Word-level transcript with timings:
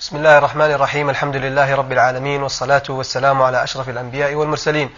بسم 0.00 0.16
الله 0.16 0.38
الرحمن 0.38 0.70
الرحيم. 0.70 1.10
الحمد 1.10 1.36
لله 1.36 1.74
رب 1.74 1.92
العالمين 1.92 2.42
والصلاة 2.42 2.82
والسلام 2.88 3.42
على 3.42 3.62
أشرف 3.62 3.88
الأنبياء 3.88 4.34
والمرسلين. 4.34 4.90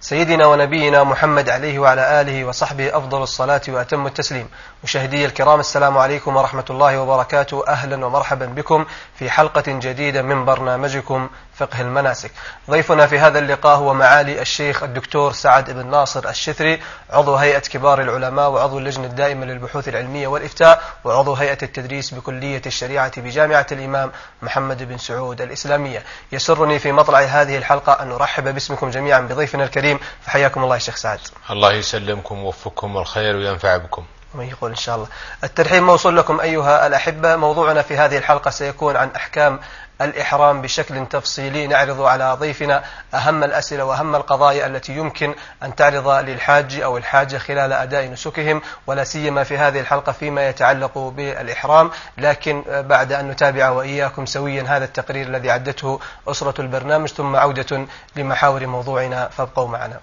سيدنا 0.00 0.46
ونبينا 0.46 1.04
محمد 1.04 1.50
عليه 1.50 1.78
وعلى 1.78 2.20
آله 2.20 2.44
وصحبه 2.44 2.96
أفضل 2.96 3.22
الصلاة 3.22 3.60
وأتم 3.68 4.06
التسليم. 4.06 4.48
مشاهدي 4.84 5.24
الكرام 5.24 5.60
السلام 5.60 5.98
عليكم 5.98 6.36
ورحمة 6.36 6.64
الله 6.70 7.00
وبركاته. 7.00 7.64
أهلا 7.68 8.06
ومرحبا 8.06 8.46
بكم 8.46 8.84
في 9.14 9.30
حلقة 9.30 9.64
جديدة 9.66 10.22
من 10.22 10.44
برنامجكم 10.44 11.28
فقه 11.60 11.80
المناسك. 11.80 12.30
ضيفنا 12.70 13.06
في 13.06 13.18
هذا 13.18 13.38
اللقاء 13.38 13.76
هو 13.76 13.94
معالي 13.94 14.40
الشيخ 14.40 14.82
الدكتور 14.82 15.32
سعد 15.32 15.70
بن 15.70 15.86
ناصر 15.86 16.28
الشثري 16.28 16.80
عضو 17.10 17.34
هيئة 17.34 17.58
كبار 17.58 18.00
العلماء 18.00 18.50
وعضو 18.50 18.78
اللجنة 18.78 19.06
الدائمة 19.06 19.46
للبحوث 19.46 19.88
العلمية 19.88 20.26
والإفتاء 20.28 20.82
وعضو 21.04 21.34
هيئة 21.34 21.58
التدريس 21.62 22.14
بكلية 22.14 22.62
الشريعة 22.66 23.20
بجامعة 23.20 23.66
الإمام 23.72 24.12
محمد 24.42 24.82
بن 24.82 24.98
سعود 24.98 25.40
الإسلامية. 25.40 26.02
يسرني 26.32 26.78
في 26.78 26.92
مطلع 26.92 27.20
هذه 27.20 27.56
الحلقة 27.56 27.92
أن 27.92 28.12
أرحب 28.12 28.54
باسمكم 28.54 28.90
جميعا 28.90 29.20
بضيفنا 29.20 29.64
الكريم. 29.64 29.98
فحياكم 30.22 30.64
الله 30.64 30.74
يا 30.74 30.80
شيخ 30.80 30.96
سعد. 30.96 31.20
الله 31.50 31.72
يسلمكم 31.72 32.44
ووفقكم 32.44 32.96
والخير 32.96 33.36
وينفع 33.36 33.76
بكم. 33.76 34.04
ومن 34.34 34.48
يقول 34.48 34.70
إن 34.70 34.76
شاء 34.76 34.96
الله. 34.96 35.08
الترحيب 35.44 35.82
موصول 35.82 36.16
لكم 36.16 36.40
أيها 36.40 36.86
الأحبة. 36.86 37.36
موضوعنا 37.36 37.82
في 37.82 37.96
هذه 37.96 38.18
الحلقة 38.18 38.50
سيكون 38.50 38.96
عن 38.96 39.10
أحكام 39.16 39.60
الإحرام 40.00 40.62
بشكل 40.62 41.06
تفصيلي 41.06 41.66
نعرض 41.66 42.02
على 42.02 42.36
ضيفنا 42.40 42.82
أهم 43.14 43.44
الأسئلة 43.44 43.84
وأهم 43.84 44.16
القضايا 44.16 44.66
التي 44.66 44.92
يمكن 44.92 45.34
أن 45.62 45.74
تعرض 45.74 46.08
للحاج 46.08 46.80
أو 46.80 46.96
الحاجة 46.96 47.38
خلال 47.38 47.72
أداء 47.72 48.06
نسكهم 48.06 48.62
ولا 48.86 49.04
سيما 49.04 49.44
في 49.44 49.58
هذه 49.58 49.80
الحلقة 49.80 50.12
فيما 50.12 50.48
يتعلق 50.48 50.98
بالإحرام. 50.98 51.90
لكن 52.18 52.64
بعد 52.68 53.12
أن 53.12 53.28
نتابع 53.28 53.70
وإياكم 53.70 54.26
سويا 54.26 54.62
هذا 54.62 54.84
التقرير 54.84 55.26
الذي 55.26 55.50
عدته 55.50 56.00
أسرة 56.28 56.60
البرنامج 56.60 57.08
ثم 57.08 57.36
عودة 57.36 57.86
لمحاور 58.16 58.66
موضوعنا 58.66 59.28
فابقوا 59.28 59.68
معنا. 59.68 60.00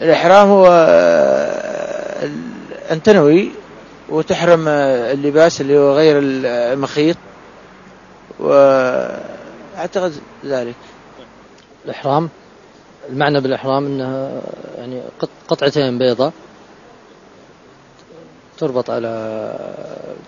الإحرام 0.00 0.48
هو 0.48 0.66
أن 2.90 3.02
تنوي 3.02 3.50
وتحرم 4.08 4.68
اللباس 4.68 5.60
اللي 5.60 5.78
هو 5.78 5.94
غير 5.96 6.18
المخيط. 6.18 7.16
وأعتقد 8.38 10.12
ذلك. 10.44 10.76
الإحرام 11.84 12.28
المعنى 13.08 13.40
بالإحرام 13.40 13.86
أنها 13.86 14.42
يعني 14.78 15.02
قطعتين 15.48 15.98
بيضة 15.98 16.32
تربط 18.58 18.90
على 18.90 19.54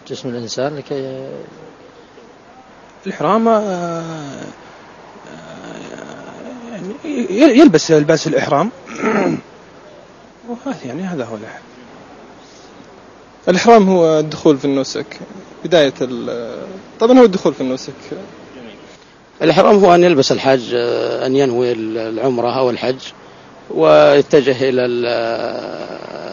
جسم 0.09 0.29
الإنسان 0.29 0.77
لكي 0.77 1.29
الإحرام 3.07 3.47
يعني 7.05 7.59
يلبس 7.59 7.91
لباس 7.91 8.27
الإحرام. 8.27 8.71
وهذا 10.49 10.85
يعني 10.85 11.03
هذا 11.03 11.25
هو 11.25 11.37
الإحرام. 11.37 11.63
الإحرام 13.49 13.89
هو 13.89 14.19
الدخول 14.19 14.59
في 14.59 14.65
النسك. 14.65 15.07
بداية 15.65 15.95
طبعا 17.01 17.19
هو 17.19 17.25
الدخول 17.25 17.55
في 17.55 17.61
النسك 17.61 17.93
الإحرام 19.43 19.85
هو 19.85 19.95
أن 19.95 20.05
يلبس 20.05 20.33
الحاج 20.33 20.71
أن 21.25 21.37
ينوي 21.37 21.73
العمرة 21.73 22.59
أو 22.59 22.71
الحج 22.71 22.99
ويتجه 23.71 24.69
إلى 24.69 24.87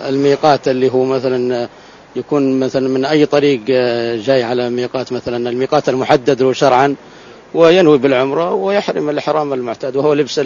الميقات 0.09 0.67
اللي 0.67 0.91
هو 0.91 1.03
مثلا 1.03 1.69
يكون 2.15 2.59
مثلا 2.59 2.87
من 2.89 3.05
أي 3.05 3.25
طريق 3.25 3.61
جاي 4.25 4.43
على 4.43 4.69
ميقات 4.69 5.13
مثلا 5.13 5.49
الميقات 5.49 5.89
المحدد 5.89 6.41
له 6.41 6.53
شرعا 6.53 6.95
وينوي 7.53 7.97
بالعمرة 7.97 8.53
ويحرم 8.53 9.09
الإحرام 9.09 9.53
المعتاد 9.53 9.95
وهو 9.95 10.13
لبس 10.13 10.39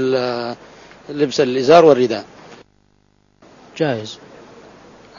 لبس 1.10 1.42
الإزار 1.42 1.86
والرداء. 1.86 2.26
جائز. 3.78 4.20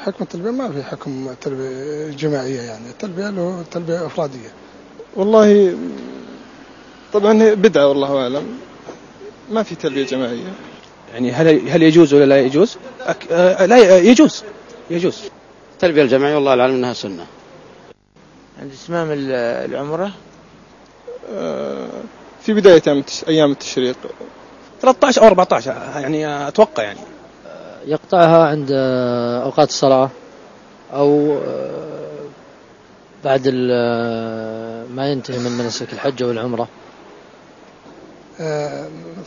حكم 0.01 0.25
التلبية 0.25 0.51
ما 0.51 0.73
في 0.73 0.83
حكم 0.83 1.35
تلبية 1.41 2.11
جماعية 2.17 2.61
يعني 2.61 2.91
التلبية 2.91 3.31
له 3.31 3.65
تلبية 3.71 4.07
أفرادية. 4.07 4.49
والله 5.17 5.77
طبعا 7.13 7.55
بدعة 7.55 7.89
والله 7.89 8.23
أعلم. 8.23 8.59
ما 9.51 9.63
في 9.63 9.75
تلبية 9.75 10.05
جماعية. 10.07 10.53
يعني 11.13 11.33
هل 11.33 11.69
هل 11.69 11.83
يجوز 11.83 12.15
ولا 12.15 12.25
لا 12.25 12.41
يجوز؟ 12.41 12.77
أك... 13.01 13.27
آه 13.33 13.67
لا 13.67 13.99
يجوز. 13.99 14.43
يجوز. 14.91 15.21
التلبية 15.73 16.03
الجماعية 16.03 16.35
والله 16.35 16.55
العالم 16.55 16.75
أنها 16.75 16.93
سنة. 16.93 17.27
عند 18.63 18.73
إتمام 18.85 19.09
العمرة؟ 19.71 20.11
آه 21.33 21.89
في 22.43 22.53
بداية 22.55 22.83
أيام 23.29 23.51
التشريق. 23.51 23.97
13 24.83 25.23
أو 25.23 25.27
14 25.27 25.71
يعني 26.01 26.49
أتوقع 26.49 26.83
يعني. 26.83 26.99
يقطعها 27.87 28.47
عند 28.47 28.73
أوقات 29.45 29.69
الصلاة 29.69 30.11
أو 30.93 31.39
بعد 33.25 33.49
ما 34.91 35.11
ينتهي 35.13 35.39
من 35.39 35.59
مناسك 35.59 35.93
الحج 35.93 36.23
والعمرة 36.23 36.69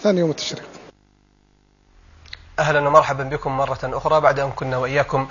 ثاني 0.01 0.19
يوم 0.19 0.29
التشريق. 0.29 0.63
أهلا 2.59 2.79
ومرحبا 2.87 3.23
بكم 3.23 3.57
مرة 3.57 3.77
أخرى 3.83 4.19
بعد 4.21 4.39
أن 4.39 4.51
كنا 4.51 4.77
وإياكم 4.77 5.27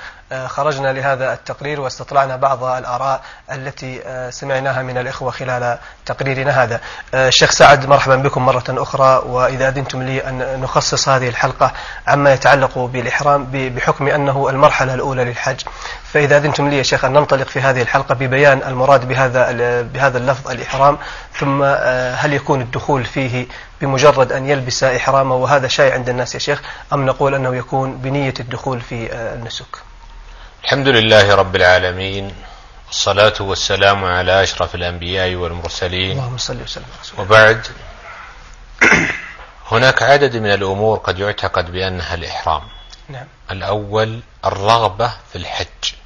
خرجنا 0.46 0.92
لهذا 0.92 1.32
التقرير 1.32 1.80
واستطلعنا 1.80 2.36
بعض 2.36 2.64
الآراء 2.64 3.20
التي 3.52 4.02
سمعناها 4.30 4.82
من 4.82 4.98
الإخوة 4.98 5.30
خلال 5.30 5.78
تقريرنا 6.06 6.62
هذا. 6.62 6.80
الشيخ 7.14 7.50
سعد 7.50 7.86
مرحبا 7.86 8.16
بكم 8.16 8.46
مرة 8.46 8.64
أخرى 8.68 9.22
وإذا 9.26 9.68
أذنتم 9.68 10.02
لي 10.02 10.28
أن 10.28 10.60
نخصص 10.60 11.08
هذه 11.08 11.28
الحلقة 11.28 11.72
عما 12.06 12.32
يتعلق 12.32 12.78
بالإحرام 12.78 13.44
بحكم 13.52 14.08
أنه 14.08 14.48
المرحلة 14.48 14.94
الأولى 14.94 15.24
للحج. 15.24 15.60
فإذا 16.12 16.36
أذنتم 16.36 16.68
لي 16.68 16.78
يا 16.78 16.82
شيخ 16.82 17.04
أن 17.04 17.12
ننطلق 17.12 17.48
في 17.48 17.60
هذه 17.60 17.82
الحلقة 17.82 18.14
ببيان 18.14 18.62
المراد 18.62 19.08
بهذا 19.08 19.82
بهذا 19.82 20.18
اللفظ 20.18 20.50
الإحرام 20.50 20.98
ثم 21.38 21.62
هل 22.22 22.32
يكون 22.32 22.60
الدخول 22.60 23.04
فيه 23.04 23.46
بمجرد 23.80 24.32
أن 24.32 24.48
يلبس 24.50 24.84
إحرامه 24.84 25.34
وهذا 25.34 25.68
شائع 25.68 25.94
عند 25.94 26.08
الناس 26.08 26.34
يا 26.34 26.38
شيخ 26.38 26.62
أم 26.92 27.06
نقول 27.06 27.34
أنه 27.34 27.56
يكون 27.56 27.96
بنية 27.96 28.34
الدخول 28.40 28.80
في 28.80 29.12
النسك؟ 29.12 29.76
الحمد 30.64 30.88
لله 30.88 31.34
رب 31.34 31.56
العالمين 31.56 32.34
الصلاة 32.90 33.34
والسلام 33.40 34.04
على 34.04 34.42
أشرف 34.42 34.74
الأنبياء 34.74 35.34
والمرسلين. 35.34 36.12
اللهم 36.12 36.38
صل 36.38 36.62
وسلم 36.62 36.84
وبعد 37.18 37.66
هناك 39.70 40.02
عدد 40.02 40.36
من 40.36 40.52
الأمور 40.52 40.98
قد 40.98 41.18
يعتقد 41.18 41.72
بأنها 41.72 42.14
الإحرام. 42.14 42.62
نعم. 43.08 43.26
الأول 43.50 44.20
الرغبة 44.44 45.12
في 45.32 45.38
الحج. 45.38 46.01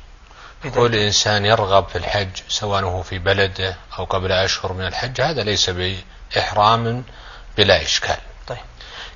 كل 0.71 0.95
إنسان 0.95 1.45
يرغب 1.45 1.89
في 1.89 1.99
الحج 1.99 2.29
سواء 2.49 2.85
هو 2.85 3.03
في 3.03 3.19
بلده 3.19 3.77
أو 3.99 4.05
قبل 4.05 4.33
أشهر 4.33 4.73
من 4.73 4.87
الحج 4.87 5.21
هذا 5.21 5.43
ليس 5.43 5.71
بإحرام 5.71 7.05
بلا 7.57 7.83
إشكال 7.83 8.17
طيب. 8.47 8.59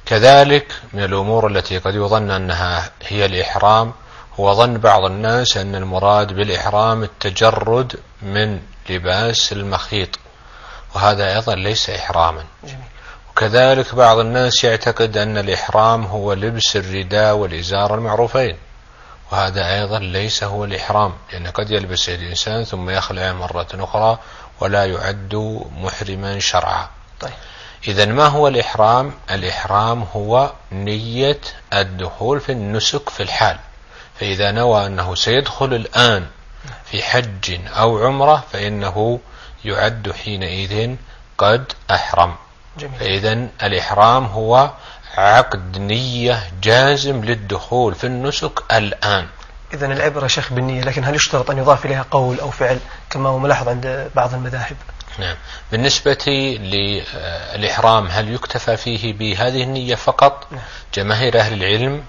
كذلك 0.06 0.72
من 0.93 1.05
الأمور 1.05 1.47
التي 1.47 1.78
قد 1.78 1.94
يظن 1.94 2.31
أنها 2.31 2.91
هي 3.03 3.27
الإحرام 3.27 3.93
هو 4.41 4.55
ظن 4.55 4.78
بعض 4.78 5.05
الناس 5.05 5.56
أن 5.56 5.75
المراد 5.75 6.33
بالإحرام 6.33 7.03
التجرد 7.03 7.97
من 8.22 8.60
لباس 8.91 9.53
المخيط 9.53 10.19
وهذا 10.94 11.34
أيضا 11.34 11.55
ليس 11.55 11.91
إحراما 11.91 12.44
جميل. 12.65 12.84
وكذلك 13.31 13.94
بعض 13.94 14.19
الناس 14.19 14.65
يعتقد 14.65 15.16
أن 15.16 15.39
الإحرام 15.39 16.05
هو 16.05 16.33
لبس 16.33 16.77
الرداء 16.77 17.34
والإزار 17.34 17.94
المعروفين 17.94 18.56
وهذا 19.33 19.81
أيضا 19.81 19.99
ليس 19.99 20.45
هو 20.45 20.65
الإحرام 20.65 21.13
لأن 21.33 21.47
قد 21.47 21.71
يلبس 21.71 22.09
الإنسان 22.09 22.65
ثم 22.65 22.91
يخلع 22.91 23.33
مرة 23.33 23.69
أخرى 23.75 24.19
ولا 24.61 24.85
يعد 24.85 25.34
محرما 25.77 26.39
شرعا 26.39 26.89
طيب. 27.21 27.33
إذا 27.89 28.04
ما 28.04 28.27
هو 28.27 28.49
الإحرام؟ 28.49 29.13
الإحرام 29.31 30.07
هو 30.15 30.53
نية 30.72 31.41
الدخول 31.72 32.41
في 32.41 32.53
النسك 32.53 33.09
في 33.09 33.22
الحال 33.22 33.59
فإذا 34.21 34.51
نوى 34.51 34.87
أنه 34.87 35.15
سيدخل 35.15 35.75
الآن 35.75 36.27
في 36.84 37.03
حج 37.03 37.59
أو 37.66 38.07
عمرة 38.07 38.45
فإنه 38.53 39.21
يعد 39.65 40.13
حينئذ 40.13 40.97
قد 41.39 41.72
أحرم 41.91 42.34
جميل. 42.78 42.99
فإذا 42.99 43.49
الإحرام 43.63 44.25
هو 44.25 44.71
عقد 45.16 45.78
نية 45.78 46.42
جازم 46.62 47.24
للدخول 47.24 47.95
في 47.95 48.04
النسك 48.07 48.62
الآن. 48.72 49.27
إذا 49.74 49.86
العبرة 49.86 50.27
شيخ 50.27 50.53
بالنية 50.53 50.83
لكن 50.83 51.04
هل 51.04 51.15
يشترط 51.15 51.51
أن 51.51 51.59
يضاف 51.59 51.86
إليها 51.86 52.07
قول 52.10 52.41
أو 52.41 52.51
فعل 52.51 52.78
كما 53.10 53.28
هو 53.28 53.39
ملاحظ 53.39 53.68
عند 53.68 54.10
بعض 54.15 54.34
المذاهب؟ 54.34 54.77
نعم. 55.18 55.36
بالنسبة 55.72 56.59
للإحرام 56.60 58.07
هل 58.07 58.34
يكتفى 58.34 58.77
فيه 58.77 59.12
بهذه 59.12 59.62
النية 59.62 59.95
فقط؟ 59.95 60.47
نعم. 60.51 60.62
جماهير 60.95 61.39
أهل 61.41 61.53
العلم 61.53 62.04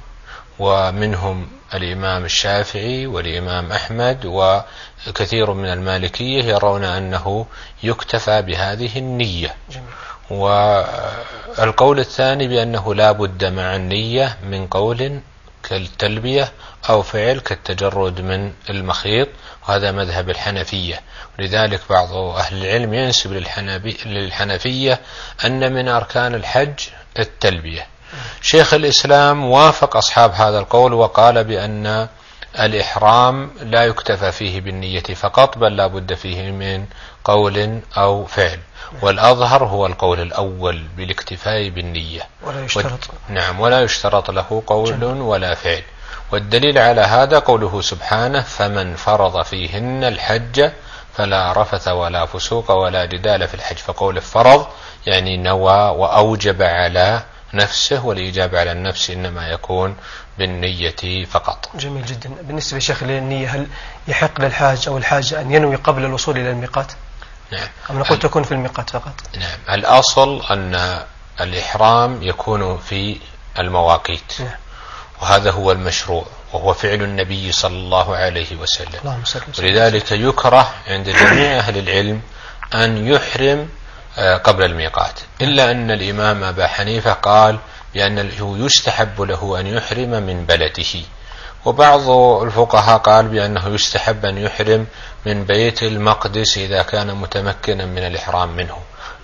ومنهم 0.60 1.48
الإمام 1.74 2.26
الشافعي 2.26 3.08
والإمام 3.08 3.72
أحمد 3.72 4.26
وكثير 4.26 5.54
من 5.54 5.66
المالكية 5.74 6.44
يرون 6.44 6.84
أنه 6.84 7.46
يكتفى 7.84 8.42
بهذه 8.42 8.98
النية. 8.98 9.56
جميل. 9.72 9.86
والقول 10.32 12.00
الثاني 12.00 12.48
بأنه 12.48 12.96
لا 12.96 13.12
بد 13.12 13.46
مع 13.46 13.76
النية 13.76 14.38
من 14.44 14.68
قول 14.68 15.20
كالتلبية 15.70 16.52
أو 16.90 17.02
فعل 17.02 17.40
كالتجرد 17.40 18.22
من 18.22 18.54
المخيط. 18.70 19.28
وهذا 19.68 19.92
مذهب 19.92 20.30
الحنفية. 20.30 21.02
لذلك 21.40 21.82
بعض 21.90 22.14
أهل 22.14 22.66
العلم 22.66 22.94
ينسب 22.94 23.44
للحنفية 24.06 25.02
أن 25.46 25.74
من 25.74 25.88
أركان 25.88 26.36
الحج 26.36 26.80
التلبية. 27.20 27.88
شيخ 28.42 28.74
الإسلام 28.74 29.46
وافق 29.46 29.98
أصحاب 29.98 30.32
هذا 30.32 30.60
القول 30.60 30.94
وقال 30.94 31.44
بأن 31.44 32.08
الإحرام 32.60 33.52
لا 33.62 33.86
يكتفى 33.86 34.32
فيه 34.32 34.62
بالنية 34.62 35.00
فقط 35.02 35.58
بل 35.58 35.76
لا 35.78 35.88
بد 35.88 36.14
فيه 36.14 36.52
من 36.52 36.86
قول 37.24 37.80
أو 37.98 38.26
فعل. 38.26 38.60
والأظهر 39.02 39.64
هو 39.64 39.86
القول 39.86 40.20
الأول 40.20 40.84
بالاكتفاء 40.98 41.70
بالنية. 41.70 42.22
ولا 42.44 42.66
يشترط. 42.66 43.00
نعم 43.30 43.60
ولا 43.60 43.82
يشترط 43.82 44.32
له 44.32 44.64
قول 44.68 45.04
ولا 45.04 45.56
فعل. 45.56 45.84
والدليل 46.32 46.78
على 46.78 47.02
هذا 47.02 47.40
قوله 47.40 47.82
سبحانه 47.82 48.42
فمن 48.42 48.96
فرض 48.96 49.42
فيهن 49.44 50.04
الحج 50.04 50.70
فلا 51.14 51.54
رفث 51.62 51.88
ولا 51.88 52.26
فسوق 52.26 52.72
ولا 52.72 53.06
جدال 53.06 53.48
في 53.48 53.54
الحج 53.54 53.76
فقول 53.78 54.18
الفرض 54.18 54.68
يعني 55.08 55.38
نوى 55.38 55.90
وأوجب 55.90 56.62
على 56.62 57.24
نفسه 57.54 58.06
والإجابة 58.06 58.60
على 58.60 58.72
النفس 58.72 59.10
إنما 59.10 59.48
يكون 59.48 59.96
بالنية 60.38 61.26
فقط. 61.26 61.70
جميل 61.76 62.06
جدا. 62.06 62.30
بالنسبة 62.42 62.80
شيخ 62.80 63.04
للنية 63.04 63.56
هل 63.56 63.68
يحق 64.08 64.42
للحاج 64.42 64.88
أو 64.88 64.98
الحاجة 64.98 65.42
أن 65.42 65.52
ينوي 65.52 65.76
قبل 65.76 66.06
الوصول 66.06 66.38
إلى 66.38 66.52
الميقات؟ 66.52 66.92
نعم. 67.52 67.68
أم 67.90 68.00
نقول 68.00 68.20
تكون 68.20 68.44
في 68.44 68.52
الميقات 68.52 68.90
فقط؟ 68.90 69.14
نعم. 69.38 69.60
الأصل 69.70 70.42
أن 70.52 71.04
الإحرام 71.42 72.24
يكون 72.24 72.78
في 72.78 73.20
المواقيت. 73.60 74.34
نعم. 74.40 74.50
وهذا 75.22 75.52
هو 75.52 75.72
المشروع 75.72 76.26
وهو 76.54 76.74
فعل 76.74 77.04
النبي 77.04 77.52
صلى 77.52 77.76
الله 77.78 78.16
عليه 78.16 78.56
وسلم. 78.56 79.00
اللهم 79.02 79.26
صل 79.26 79.42
وسلم. 79.50 79.66
ولذلك 79.66 80.12
يكره 80.12 80.74
عند 80.88 81.10
جميع 81.10 81.58
أهل 81.58 81.78
العلم 81.78 82.22
أن 82.74 83.08
يحرم 83.08 83.70
قبل 84.18 84.64
الميقات. 84.64 85.20
إلا 85.42 85.72
أن 85.72 85.92
الإمام 85.92 86.44
أبا 86.44 86.68
حنيفة 86.68 87.14
قال 87.14 87.60
بأنه 87.94 88.66
يستحب 88.66 89.22
له 89.22 89.60
أن 89.60 89.68
يحرم 89.68 90.10
من 90.10 90.46
بلده. 90.46 91.00
وبعض 91.66 92.10
الفقهاء 92.44 92.98
قال 92.98 93.28
بأنه 93.28 93.68
يستحب 93.68 94.26
أن 94.26 94.38
يحرم 94.38 94.88
من 95.26 95.44
بيت 95.46 95.84
المقدس 95.84 96.58
إذا 96.58 96.82
كان 96.82 97.16
متمكنا 97.16 97.86
من 97.86 97.98
الإحرام 98.08 98.56
منه. 98.56 98.78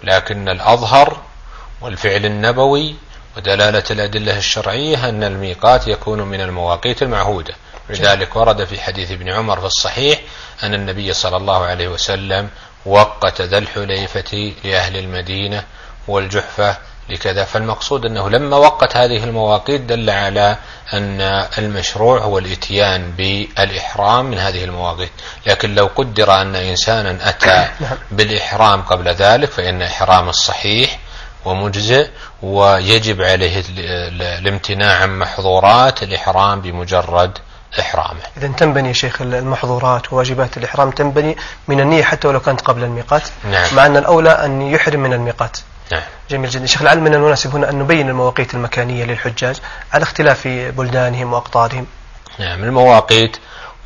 لكن 0.03 0.49
الأظهر 0.49 1.21
والفعل 1.81 2.25
النبوي 2.25 2.95
ودلالة 3.37 3.83
الأدلة 3.91 4.37
الشرعية 4.37 5.09
أن 5.09 5.23
الميقات 5.23 5.87
يكون 5.87 6.21
من 6.21 6.41
المواقيت 6.41 7.01
المعهودة. 7.03 7.53
لذلك 7.89 8.35
ورد 8.35 8.63
في 8.65 8.81
حديث 8.81 9.11
ابن 9.11 9.29
عمر 9.29 9.59
في 9.59 9.65
الصحيح 9.65 10.19
أن 10.63 10.73
النبي 10.73 11.13
صلى 11.13 11.37
الله 11.37 11.65
عليه 11.65 11.87
وسلم 11.87 12.49
وقت 12.85 13.41
ذا 13.41 13.57
الحليفة 13.57 14.53
لأهل 14.63 14.97
المدينة 14.97 15.63
والجحفة 16.07 16.77
لكذا 17.09 17.43
فالمقصود 17.43 18.05
أنه 18.05 18.29
لما 18.29 18.57
وقت 18.57 18.97
هذه 18.97 19.23
المواقيت 19.23 19.81
دل 19.81 20.09
على 20.09 20.57
أن 20.93 21.21
المشروع 21.57 22.19
هو 22.19 22.37
الإتيان 22.37 23.11
بالإحرام 23.11 24.25
من 24.25 24.37
هذه 24.39 24.63
المواقيت. 24.63 25.11
لكن 25.45 25.75
لو 25.75 25.89
قدر 25.95 26.41
أن 26.41 26.55
إنسانا 26.55 27.29
أتى 27.29 27.67
بالإحرام 28.11 28.81
قبل 28.81 29.07
ذلك 29.09 29.49
فإن 29.51 29.81
إحرام 29.81 30.29
الصحيح 30.29 30.99
ومجزئ 31.45 32.09
ويجب 32.41 33.21
عليه 33.21 33.63
الامتناع 34.39 35.01
عن 35.01 35.19
محظورات 35.19 36.03
الإحرام 36.03 36.61
بمجرد 36.61 37.37
إحرامه. 37.79 38.19
إذا 38.37 38.47
تنبني 38.47 38.93
شيخ 38.93 39.21
المحظورات 39.21 40.13
وواجبات 40.13 40.57
الإحرام 40.57 40.91
تنبني 40.91 41.37
من 41.67 41.79
النية 41.79 42.03
حتى 42.03 42.27
ولو 42.27 42.39
كانت 42.39 42.61
قبل 42.61 42.83
الميقات. 42.83 43.23
نعم. 43.51 43.75
مع 43.75 43.85
أن 43.85 43.97
الأولى 43.97 44.29
أن 44.29 44.61
يحرم 44.61 44.99
من 44.99 45.13
الميقات. 45.13 45.57
نعم. 45.91 46.01
جميل 46.29 46.49
جدا. 46.49 46.65
شيخ 46.65 46.81
لعل 46.81 47.01
من 47.01 47.13
المناسب 47.13 47.55
هنا 47.55 47.69
أن 47.69 47.79
نبين 47.79 48.09
المواقيت 48.09 48.53
المكانية 48.53 49.05
للحجاج 49.05 49.55
على 49.93 50.03
اختلاف 50.03 50.47
بلدانهم 50.47 51.33
وأقطارهم. 51.33 51.85
نعم. 52.39 52.63
المواقيت 52.63 53.37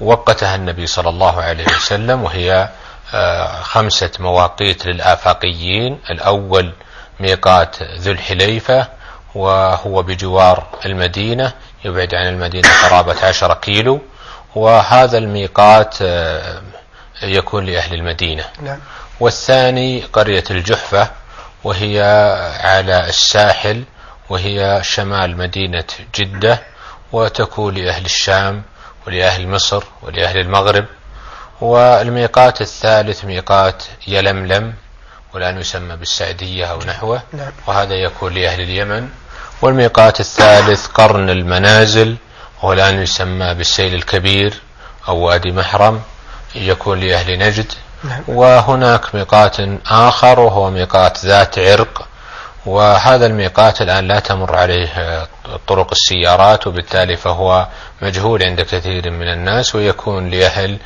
وقتها 0.01 0.55
النبي 0.55 0.87
صلى 0.87 1.09
الله 1.09 1.41
عليه 1.41 1.65
وسلم 1.65 2.23
وهي 2.23 2.69
آه، 3.13 3.61
خمسة 3.61 4.11
مواقيت 4.19 4.85
للآفاقيين. 4.85 5.99
الأول 6.09 6.73
ميقات 7.19 7.75
ذو 7.83 8.11
الحليفة 8.11 8.87
وهو 9.35 10.03
بجوار 10.03 10.67
المدينة. 10.85 11.53
يبعد 11.85 12.15
عن 12.15 12.27
المدينة 12.27 12.69
قرابة 12.83 13.25
عشر 13.25 13.53
كيلو 13.53 14.01
وهذا 14.55 15.17
الميقات 15.17 15.95
آه، 16.01 16.61
يكون 17.23 17.65
لأهل 17.65 17.93
المدينة. 17.93 18.45
نعم. 18.61 18.79
والثاني 19.19 20.01
قرية 20.13 20.43
الجحفة 20.51 21.09
وهي 21.63 22.01
على 22.63 23.09
الساحل 23.09 23.83
وهي 24.29 24.79
شمال 24.83 25.37
مدينة 25.37 25.83
جدة 26.15 26.61
وتكون 27.11 27.73
لأهل 27.73 28.05
الشام 28.05 28.63
ولأهل 29.07 29.47
مصر 29.47 29.83
ولأهل 30.01 30.39
المغرب. 30.39 30.85
والميقات 31.61 32.61
الثالث 32.61 33.25
ميقات 33.25 33.83
يلملم 34.07 34.73
والآن 35.33 35.59
يسمى 35.59 35.95
بالسعدية 35.95 36.65
أو 36.65 36.79
نحوه. 36.79 37.21
نعم. 37.33 37.51
وهذا 37.67 37.93
يكون 37.93 38.33
لأهل 38.33 38.61
اليمن. 38.61 39.09
والميقات 39.61 40.19
الثالث 40.19 40.87
قرن 40.87 41.29
المنازل 41.29 42.15
وهو 42.61 42.73
الآن 42.73 43.01
يسمى 43.03 43.53
بالسيل 43.53 43.95
الكبير 43.95 44.53
أو 45.07 45.17
وادي 45.17 45.51
محرم 45.51 46.01
يكون 46.55 46.99
لأهل 46.99 47.39
نجد. 47.39 47.71
نعم. 48.03 48.23
وهناك 48.27 49.15
ميقات 49.15 49.57
آخر 49.87 50.39
وهو 50.39 50.69
ميقات 50.69 51.25
ذات 51.25 51.59
عرق. 51.59 52.07
وهذا 52.65 53.25
الميقات 53.25 53.81
الآن 53.81 54.07
لا 54.07 54.19
تمر 54.19 54.55
عليه 54.55 55.27
طرق 55.67 55.91
السيارات 55.91 56.67
وبالتالي 56.67 57.17
فهو 57.17 57.67
مجهول 58.01 58.43
عند 58.43 58.61
كثير 58.61 59.11
من 59.11 59.27
الناس 59.27 59.75
ويكون 59.75 60.29
لأهل 60.29 60.77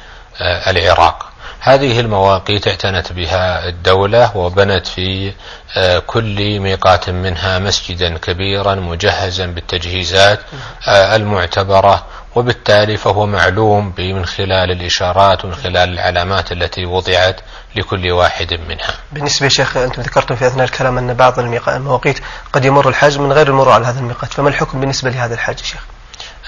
العراق. 0.41 1.34
هذه 1.59 1.99
المواقيت 1.99 2.67
اعتنت 2.67 3.13
بها 3.13 3.67
الدولة 3.67 4.37
وبنت 4.37 4.87
في 4.87 5.33
آه، 5.77 5.99
كل 5.99 6.59
ميقات 6.59 7.09
منها 7.09 7.59
مسجدا 7.59 8.17
كبيرا 8.17 8.75
مجهزا 8.75 9.45
بالتجهيزات 9.45 10.39
آه، 10.87 11.15
المعتبرة 11.15 12.05
وبالتالي 12.35 12.97
فهو 12.97 13.25
معلوم 13.25 13.93
من 13.99 14.25
خلال 14.25 14.71
الإشارات 14.71 15.45
ومن 15.45 15.55
خلال 15.55 15.89
العلامات 15.93 16.51
التي 16.51 16.85
وضعت 16.85 17.39
لكل 17.75 18.11
واحد 18.11 18.53
منها. 18.69 18.93
بالنسبة 19.11 19.43
يا 19.43 19.49
شيخ 19.49 19.77
أنتم 19.77 20.01
ذكرتم 20.01 20.35
في 20.35 20.47
أثناء 20.47 20.65
الكلام 20.65 20.97
أن 20.97 21.13
بعض 21.13 21.39
المواقيت 21.39 22.19
قد 22.53 22.65
يمر 22.65 22.89
الحاج 22.89 23.19
من 23.19 23.31
غير 23.31 23.47
المرور 23.47 23.73
على 23.73 23.85
هذا 23.85 23.99
الميقات 23.99 24.33
فما 24.33 24.49
الحكم 24.49 24.79
بالنسبة 24.79 25.09
لهذا 25.09 25.33
الحاج 25.33 25.57
شيخ؟ 25.57 25.94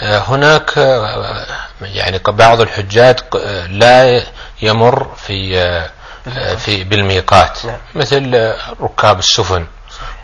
هناك 0.02 0.78
يعني 1.82 2.20
بعض 2.28 2.62
الحجاج 2.62 3.20
لا 3.70 4.24
يمر 4.62 5.08
في 5.18 5.58
في 6.58 6.84
بالميقات 6.84 7.66
نعم. 7.66 7.78
مثل 7.96 8.54
ركاب 8.82 9.20
السفن 9.20 9.66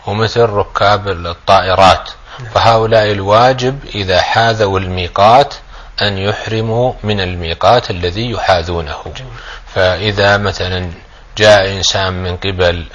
ومثل 0.06 0.40
ركاب 0.40 1.08
الطائرات 1.08 2.10
نعم. 2.40 2.48
فهؤلاء 2.50 3.12
الواجب 3.12 3.78
إذا 3.94 4.20
حاذوا 4.20 4.78
الميقات 4.78 5.54
أن 6.02 6.18
يحرموا 6.18 6.92
من 7.02 7.20
الميقات 7.20 7.90
الذي 7.90 8.30
يحاذونه 8.30 9.02
فإذا 9.74 10.36
مثلا 10.36 10.90
جاء 11.36 11.72
إنسان 11.72 12.12
من 12.12 12.36
قبل 12.36 12.86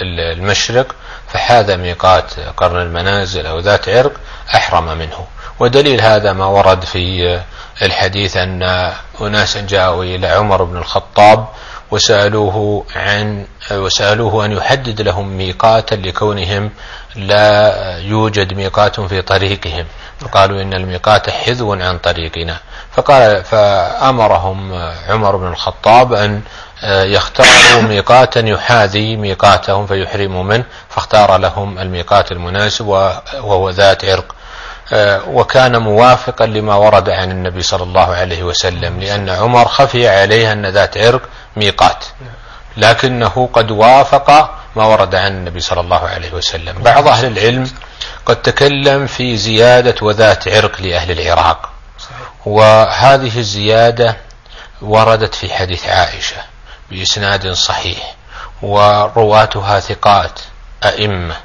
المشرق 0.00 0.94
فحاذ 1.28 1.76
ميقات 1.76 2.40
قرن 2.56 2.82
المنازل 2.82 3.46
أو 3.46 3.58
ذات 3.58 3.88
عرق 3.88 4.12
أحرم 4.54 4.98
منه 4.98 5.26
ودليل 5.60 6.00
هذا 6.00 6.32
ما 6.32 6.46
ورد 6.46 6.84
في 6.84 7.40
الحديث 7.82 8.36
أن 8.36 8.92
أناسا 9.20 9.60
جاءوا 9.60 10.04
إلى 10.04 10.26
عمر 10.26 10.64
بن 10.64 10.76
الخطاب 10.76 11.46
وسألوه 11.90 12.84
عن 12.96 13.46
وسألوه 13.72 14.44
أن 14.44 14.52
يحدد 14.52 15.00
لهم 15.00 15.36
ميقاتا 15.36 15.94
لكونهم 15.94 16.70
لا 17.16 17.98
يوجد 17.98 18.54
ميقات 18.54 19.00
في 19.00 19.22
طريقهم. 19.22 19.86
فقالوا 20.20 20.62
إن 20.62 20.74
الميقات 20.74 21.30
حذو 21.30 21.72
عن 21.72 21.98
طريقنا. 21.98 22.58
فقال 22.92 23.44
فأمرهم 23.44 24.74
عمر 25.08 25.36
بن 25.36 25.46
الخطاب 25.46 26.12
أن 26.12 26.42
يختاروا 26.84 27.82
ميقاتا 27.82 28.40
يحاذي 28.40 29.16
ميقاتهم 29.16 29.86
فيحرموا 29.86 30.42
منه 30.42 30.64
فاختار 30.88 31.36
لهم 31.36 31.78
الميقات 31.78 32.32
المناسب 32.32 32.86
وهو 32.86 33.70
ذات 33.70 34.04
عرق. 34.04 34.34
وكان 35.26 35.76
موافقا 35.76 36.46
لما 36.46 36.74
ورد 36.74 37.10
عن 37.10 37.30
النبي 37.30 37.62
صلى 37.62 37.82
الله 37.82 38.14
عليه 38.14 38.42
وسلم 38.42 39.00
لأن 39.00 39.28
عمر 39.28 39.68
خفي 39.68 40.08
عليه 40.08 40.52
أن 40.52 40.66
ذات 40.66 40.98
عرق 40.98 41.22
ميقات. 41.56 42.04
لكنه 42.76 43.48
قد 43.52 43.70
وافق 43.70 44.30
ما 44.76 44.84
ورد 44.84 45.14
عن 45.14 45.32
النبي 45.32 45.60
صلى 45.60 45.80
الله 45.80 46.08
عليه 46.08 46.32
وسلم. 46.32 46.82
بعض 46.82 47.08
أهل 47.08 47.26
العلم 47.26 47.70
قد 48.26 48.42
تكلم 48.42 49.06
في 49.06 49.36
زيادة 49.36 49.94
وذات 50.02 50.48
عرق 50.48 50.80
لأهل 50.80 51.10
العراق. 51.20 51.68
وهذه 52.46 53.38
الزيادة 53.38 54.16
وردت 54.82 55.34
في 55.34 55.54
حديث 55.54 55.88
عائشة 55.88 56.36
بإسناد 56.90 57.52
صحيح 57.52 58.14
ورواتها 58.62 59.80
ثقات 59.80 60.40
أئمة. 60.84 61.36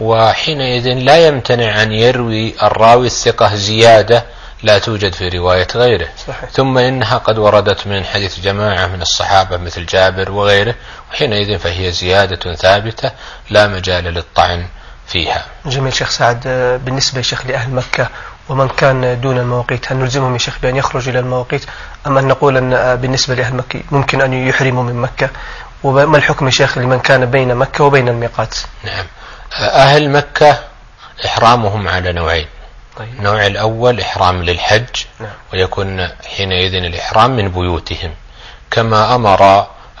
وحينئذ 0.00 0.88
لا 0.88 1.26
يمتنع 1.26 1.82
أن 1.82 1.92
يروي 1.92 2.54
الراوي 2.62 3.06
الثقة 3.06 3.54
زيادة 3.54 4.24
لا 4.62 4.78
توجد 4.78 5.12
في 5.12 5.28
رواية 5.28 5.68
غيره. 5.74 6.08
صحيح. 6.26 6.50
ثم 6.50 6.78
إنها 6.78 7.18
قد 7.18 7.38
وردت 7.38 7.86
من 7.86 8.04
حديث 8.04 8.40
جماعة 8.40 8.86
من 8.86 9.02
الصحابة 9.02 9.56
مثل 9.56 9.86
جابر 9.86 10.30
وغيره 10.30 10.74
وحينئذ 11.12 11.58
فهي 11.58 11.92
زيادة 11.92 12.54
ثابتة 12.54 13.10
لا 13.50 13.66
مجال 13.66 14.04
للطعن 14.04 14.66
فيها. 15.06 15.44
جميل 15.66 15.94
شيخ 15.94 16.10
سعد. 16.10 16.40
بالنسبة 16.84 17.20
شيخ 17.20 17.46
لأهل 17.46 17.70
مكة 17.70 18.08
ومن 18.48 18.68
كان 18.68 19.20
دون 19.20 19.38
المواقيت 19.38 19.92
هل 19.92 19.96
نلزمهم 19.98 20.32
يا 20.32 20.38
شيخ 20.38 20.58
بأن 20.62 20.76
يخرج 20.76 21.08
إلى 21.08 21.18
المواقيت 21.18 21.64
أم 22.06 22.18
أن 22.18 22.28
نقول 22.28 22.56
أن 22.56 22.96
بالنسبة 22.96 23.34
لأهل 23.34 23.54
مكة 23.54 23.80
ممكن 23.90 24.20
أن 24.20 24.48
يحرموا 24.48 24.82
من 24.82 24.94
مكة؟ 24.94 25.30
وما 25.82 26.16
الحكم 26.16 26.46
يا 26.46 26.50
شيخ 26.50 26.78
لمن 26.78 27.00
كان 27.00 27.26
بين 27.26 27.54
مكة 27.54 27.84
وبين 27.84 28.08
الميقات؟ 28.08 28.54
نعم. 28.84 29.04
أهل 29.60 30.10
مكة 30.10 30.58
إحرامهم 31.26 31.88
على 31.88 32.12
نوعين. 32.12 32.46
طيب. 32.96 33.08
النوع 33.18 33.46
الأول 33.46 34.00
إحرام 34.00 34.42
للحج 34.42 34.86
نعم. 35.20 35.30
ويكون 35.52 36.08
حينئذ 36.36 36.74
الإحرام 36.74 37.36
من 37.36 37.48
بيوتهم. 37.48 38.14
كما 38.70 39.14
أمر 39.14 39.42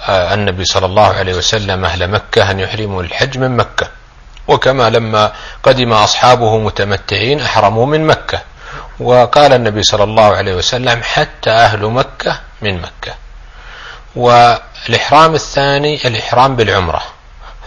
آه، 0.08 0.34
النبي 0.34 0.64
صلى 0.64 0.86
الله 0.86 1.06
عليه 1.14 1.34
وسلم 1.34 1.84
أهل 1.84 2.10
مكة 2.10 2.50
أن 2.50 2.60
يحرموا 2.60 3.02
الحج 3.02 3.38
من 3.38 3.56
مكة. 3.56 3.88
وكما 4.48 4.90
لما 4.90 5.32
قدم 5.62 5.92
أصحابه 5.92 6.58
متمتعين 6.58 7.40
أحرموا 7.40 7.86
من 7.86 8.06
مكة. 8.06 8.42
وقال 9.00 9.52
النبي 9.52 9.82
صلى 9.82 10.04
الله 10.04 10.36
عليه 10.36 10.54
وسلم 10.54 11.02
حتى 11.02 11.50
أهل 11.50 11.84
مكة 11.86 12.40
من 12.62 12.80
مكة. 12.80 13.14
والإحرام 14.16 15.34
الثاني 15.34 16.06
الإحرام 16.06 16.56
بالعمرة. 16.56 17.13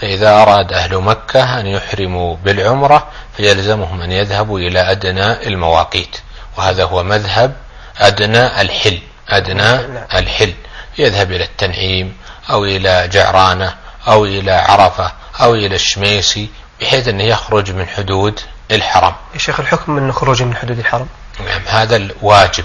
فإذا 0.02 0.42
أراد 0.42 0.74
أهل 0.74 0.98
مكة 0.98 1.60
أن 1.60 1.68
يحرموا 1.68 2.36
بالعمرة 2.44 3.08
فيلزمهم 3.38 4.02
أن 4.02 4.12
يذهبوا 4.12 4.60
إلى 4.60 4.92
أدنى 4.92 5.48
المواقيت. 5.48 6.18
وهذا 6.58 6.84
هو 6.84 7.04
مذهب 7.04 7.56
أدنى 7.98 8.62
الحل 8.62 9.00
أدنى 9.30 9.76
الحل. 10.14 10.54
يذهب 10.98 11.32
إلى 11.32 11.44
التنعيم 11.44 12.18
أو 12.50 12.66
إلى 12.66 13.08
جعرانة 13.08 13.76
أو 14.08 14.26
إلى 14.26 14.52
عرفة 14.52 15.12
أو 15.42 15.56
إلى 15.56 15.76
الشميسي 15.76 16.50
بحيث 16.82 17.08
أنه 17.08 17.24
يخرج 17.24 17.72
من 17.72 17.88
حدود 17.88 18.40
الحرم. 18.72 19.16
يا 19.34 19.40
شيخ 19.40 19.60
الحكم 19.60 19.92
من 19.92 20.12
خروج 20.12 20.44
من 20.44 20.56
حدود 20.56 20.80
الحرم؟ 20.80 21.08
نعم 21.40 21.62
هذا 21.68 21.96
الواجب. 21.96 22.64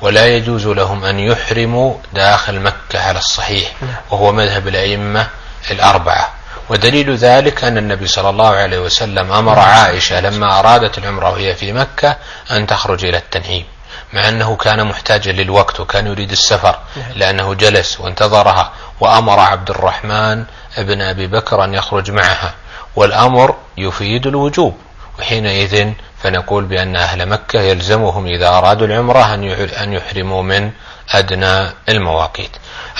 ولا 0.00 0.36
يجوز 0.36 0.66
لهم 0.66 1.04
أن 1.04 1.18
يحرموا 1.18 1.94
داخل 2.12 2.60
مكة 2.60 3.02
على 3.02 3.18
الصحيح 3.18 3.72
نعم. 3.82 3.94
وهو 4.10 4.32
مذهب 4.32 4.68
الأئمة 4.68 5.28
الأربعة. 5.70 6.32
ودليل 6.68 7.16
ذلك 7.16 7.64
أن 7.64 7.78
النبي 7.78 8.06
صلى 8.06 8.30
الله 8.30 8.48
عليه 8.48 8.78
وسلم 8.78 9.32
أمر 9.32 9.58
عائشة 9.58 10.20
لما 10.20 10.58
أرادت 10.58 10.98
العمرة 10.98 11.30
وهي 11.30 11.54
في 11.54 11.72
مكة 11.72 12.16
أن 12.50 12.66
تخرج 12.66 13.04
إلى 13.04 13.16
التنعيم 13.16 13.64
مع 14.12 14.28
أنه 14.28 14.56
كان 14.56 14.86
محتاجا 14.86 15.32
للوقت 15.32 15.80
وكان 15.80 16.06
يريد 16.06 16.30
السفر 16.30 16.78
نعم. 16.96 17.12
لأنه 17.16 17.54
جلس 17.54 18.00
وانتظرها 18.00 18.72
وأمر 19.00 19.40
عبد 19.40 19.70
الرحمن 19.70 20.44
ابن 20.76 21.00
أبي 21.00 21.26
بكر 21.26 21.64
أن 21.64 21.74
يخرج 21.74 22.10
معها 22.10 22.54
والأمر 22.96 23.54
يفيد 23.76 24.26
الوجوب 24.26 24.76
وحينئذ 25.18 25.92
فنقول 26.22 26.64
بأن 26.64 26.96
أهل 26.96 27.26
مكة 27.26 27.60
يلزمهم 27.60 28.26
إذا 28.26 28.48
أرادوا 28.48 28.86
العمرة 28.86 29.34
أن 29.82 29.92
يحرموا 29.92 30.42
من 30.42 30.70
أدنى 31.10 31.70
المواقيت 31.88 32.50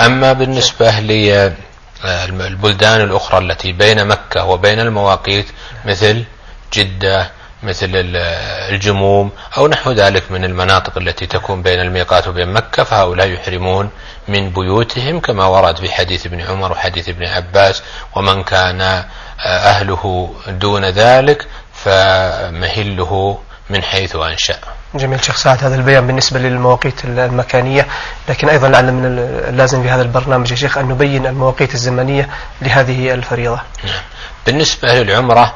أما 0.00 0.32
بالنسبة 0.32 0.98
للبلدان 2.04 3.00
الأخرى 3.00 3.38
التي 3.38 3.72
بين 3.72 4.06
مكة 4.06 4.44
وبين 4.44 4.80
المواقيت 4.80 5.46
مثل 5.84 6.24
جدة 6.72 7.30
مثل 7.62 7.90
الجموم 8.70 9.30
أو 9.56 9.68
نحو 9.68 9.92
ذلك 9.92 10.30
من 10.32 10.44
المناطق 10.44 10.98
التي 10.98 11.26
تكون 11.26 11.62
بين 11.62 11.80
الميقات 11.80 12.28
وبين 12.28 12.48
مكة 12.52 12.84
فهؤلاء 12.84 13.28
يحرمون 13.28 13.90
من 14.28 14.50
بيوتهم 14.50 15.20
كما 15.20 15.46
ورد 15.46 15.76
في 15.76 15.92
حديث 15.92 16.26
ابن 16.26 16.40
عمر 16.40 16.72
وحديث 16.72 17.08
ابن 17.08 17.26
عباس 17.26 17.82
ومن 18.14 18.42
كان 18.42 19.04
أهله 19.46 20.34
دون 20.48 20.84
ذلك 20.84 21.46
فمهله 21.74 23.38
من 23.70 23.82
حيث 23.82 24.16
أنشأ. 24.16 24.58
جميل 24.94 25.24
شيخ 25.24 25.36
سعد 25.36 25.64
هذا 25.64 25.74
البيان 25.74 26.06
بالنسبة 26.06 26.38
للمواقيت 26.40 27.04
المكانية 27.04 27.86
لكن 28.28 28.48
أيضا 28.48 28.68
لعل 28.68 28.92
من 28.92 29.04
اللازم 29.48 29.82
في 29.82 29.90
هذا 29.90 30.02
البرنامج 30.02 30.50
يا 30.50 30.56
شيخ 30.56 30.78
أن 30.78 30.88
نبين 30.88 31.26
المواقيت 31.26 31.74
الزمنية 31.74 32.28
لهذه 32.62 33.14
الفريضة 33.14 33.60
نعم. 33.84 34.02
بالنسبة 34.46 34.94
للعمرة 34.94 35.54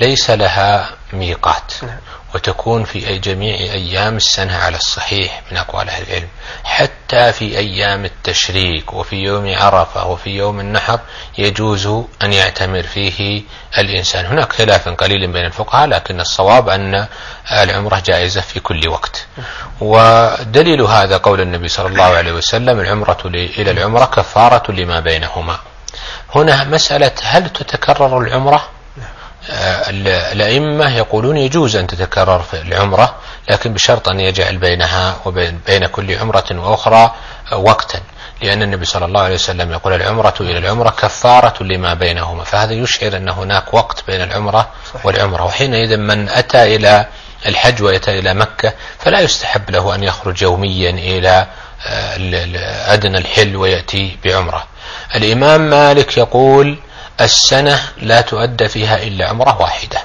ليس 0.00 0.30
لها 0.30 0.90
ميقات 1.12 1.72
نعم. 1.82 1.96
وتكون 2.34 2.84
في 2.84 3.18
جميع 3.18 3.56
أيام 3.56 4.16
السنة 4.16 4.56
على 4.56 4.76
الصحيح 4.76 5.42
من 5.50 5.56
أقوال 5.56 5.88
أهل 5.88 6.02
العلم. 6.02 6.28
حتى 6.64 7.32
في 7.32 7.58
أيام 7.58 8.04
التشريك 8.04 8.92
وفي 8.92 9.16
يوم 9.16 9.54
عرفة 9.56 10.06
وفي 10.06 10.30
يوم 10.30 10.60
النحر 10.60 11.00
يجوز 11.38 11.86
أن 12.22 12.32
يعتمر 12.32 12.82
فيه 12.82 13.42
الإنسان. 13.78 14.26
هناك 14.26 14.52
خلاف 14.52 14.88
قليل 14.88 15.32
بين 15.32 15.44
الفقهاء 15.44 15.86
لكن 15.86 16.20
الصواب 16.20 16.68
أن 16.68 17.06
العمرة 17.52 18.02
جائزة 18.06 18.40
في 18.40 18.60
كل 18.60 18.88
وقت. 18.88 19.26
ودليل 19.80 20.82
هذا 20.82 21.16
قول 21.16 21.40
النبي 21.40 21.68
صلى 21.68 21.86
الله 21.86 22.04
عليه 22.04 22.32
وسلم 22.32 22.80
العمرة 22.80 23.18
إلى 23.24 23.70
العمرة 23.70 24.04
كفارة 24.04 24.72
لما 24.72 25.00
بينهما. 25.00 25.58
هنا 26.34 26.64
مسألة 26.64 27.12
هل 27.22 27.50
تتكرر 27.50 28.18
العمرة؟ 28.18 28.75
الأئمة 30.32 30.96
يقولون 30.96 31.36
يجوز 31.36 31.76
أن 31.76 31.86
تتكرر 31.86 32.42
في 32.42 32.60
العمرة 32.60 33.14
لكن 33.50 33.72
بشرط 33.72 34.08
أن 34.08 34.20
يجعل 34.20 34.56
بينها 34.58 35.16
وبين 35.24 35.60
بين 35.66 35.86
كل 35.86 36.18
عمرة 36.18 36.44
وأخرى 36.50 37.14
وقتا. 37.52 38.00
لأن 38.42 38.62
النبي 38.62 38.84
صلى 38.84 39.04
الله 39.04 39.20
عليه 39.20 39.34
وسلم 39.34 39.72
يقول 39.72 39.92
العمرة 39.92 40.34
إلى 40.40 40.58
العمرة 40.58 40.90
كفارة 40.90 41.62
لما 41.62 41.94
بينهما. 41.94 42.44
فهذا 42.44 42.72
يشعر 42.72 43.16
أن 43.16 43.28
هناك 43.28 43.74
وقت 43.74 44.04
بين 44.06 44.22
العمرة 44.22 44.68
والعمرة. 45.04 45.44
وحينئذ 45.44 45.96
من 45.96 46.28
أتى 46.28 46.76
إلى 46.76 47.06
الحج 47.46 47.82
ويأتى 47.82 48.18
إلى 48.18 48.34
مكة 48.34 48.72
فلا 48.98 49.20
يستحب 49.20 49.70
له 49.70 49.94
أن 49.94 50.02
يخرج 50.02 50.42
يوميا 50.42 50.90
إلى 50.90 51.46
آه، 51.86 52.94
أدنى 52.94 53.18
الحل 53.18 53.56
ويأتي 53.56 54.16
بعمرة. 54.24 54.64
الإمام 55.14 55.60
مالك 55.70 56.16
يقول 56.18 56.78
السنة 57.20 57.80
لا 58.02 58.20
تؤدى 58.20 58.68
فيها 58.68 59.02
إلا 59.02 59.28
عمرة 59.28 59.60
واحدة. 59.60 59.98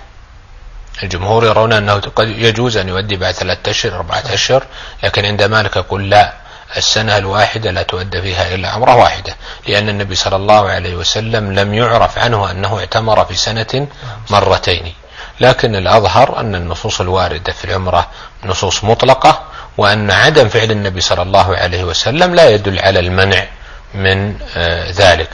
الجمهور 1.04 1.46
يرون 1.46 1.74
أنه 1.74 1.94
قد 1.94 2.28
يجوز 2.28 2.78
أن 2.78 2.90
يؤدي 2.90 3.16
بعد 3.16 3.34
ثلاثة 3.34 3.72
أشهر 3.72 3.96
أربعة 3.96 4.24
أشهر 4.34 4.64
لكن 5.04 5.26
عند 5.26 5.44
مالك 5.44 5.76
يقول 5.76 6.10
لا 6.10 6.34
السنة 6.78 7.18
الواحدة 7.18 7.72
لا 7.72 7.84
تؤدى 7.84 8.22
فيها 8.22 8.56
إلا 8.56 8.70
عمرة 8.70 8.96
واحدة 8.96 9.36
لأن 9.68 9.90
النبي 9.90 10.16
صلى 10.16 10.36
الله 10.36 10.70
عليه 10.70 10.96
وسلم 10.96 11.60
لم 11.60 11.74
يعرف 11.74 12.18
عنه 12.18 12.52
أنه 12.52 12.80
اعتمر 12.80 13.26
في 13.26 13.36
سنة 13.36 13.88
مرتين. 14.30 14.94
لكن 15.40 15.76
الأظهر 15.76 16.40
أن 16.40 16.56
النصوص 16.56 17.02
الواردة 17.02 17.54
في 17.54 17.66
العمرة 17.66 18.08
نصوص 18.46 18.84
مطلقة 18.84 19.44
وأن 19.78 20.12
عدم 20.12 20.50
فعل 20.50 20.72
النبي 20.72 21.02
صلى 21.02 21.22
الله 21.22 21.58
عليه 21.58 21.84
وسلم 21.84 22.36
لا 22.36 22.50
يدل 22.50 22.80
على 22.80 23.00
المنع 23.00 23.46
من 23.94 24.36
آه، 24.58 24.92
ذلك. 24.92 25.30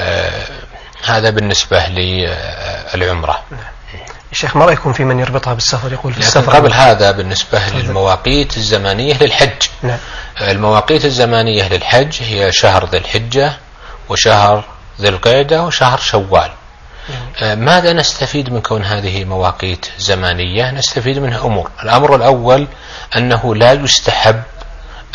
آه، 0.00 0.46
هذا 1.04 1.30
بالنسبة 1.30 1.86
للعمرة 2.94 3.38
الشيخ 4.32 4.56
ما 4.56 4.64
رأيكم 4.64 4.92
في 4.92 5.04
من 5.04 5.20
يربطها 5.20 5.54
بالسفر؟ 5.54 5.92
يقول 5.92 6.12
في 6.12 6.18
السفر. 6.18 6.52
قبل 6.52 6.72
هذا 6.72 7.10
بالنسبة 7.10 7.68
للمواقيت 7.68 8.56
الزمانية 8.56 9.14
للحج. 9.20 9.62
نعم. 9.82 9.98
المواقيت 10.40 11.04
الزمانية 11.04 11.68
للحج 11.68 12.22
هي 12.22 12.52
شهر 12.52 12.88
ذي 12.88 12.98
الحجة 12.98 13.52
وشهر 14.08 14.64
ذي 15.00 15.08
القعدة 15.08 15.64
وشهر 15.64 15.98
شوال. 15.98 16.50
نعم. 17.08 17.22
آه، 17.38 17.54
ماذا 17.54 17.92
نستفيد 17.92 18.52
من 18.52 18.60
كون 18.60 18.84
هذه 18.84 19.24
مواقيت 19.24 19.86
زمانية 19.98 20.70
نستفيد 20.70 21.18
منها 21.18 21.46
أمور. 21.46 21.70
الأمر 21.82 22.16
الأول 22.16 22.66
أنه 23.16 23.54
لا 23.54 23.72
يستحب 23.72 24.42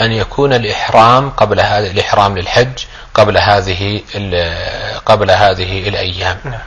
أن 0.02 0.12
يكون 0.12 0.54
الإحرام 0.54 1.30
قبل 1.30 1.60
هذا 1.60 1.88
الإحرام 1.88 2.38
للحج 2.38 2.86
قبل 3.14 3.38
هذه 3.38 4.02
قبل 5.06 5.32
هذه 5.32 5.90
الأيام. 5.90 6.38
نعم. 6.44 6.60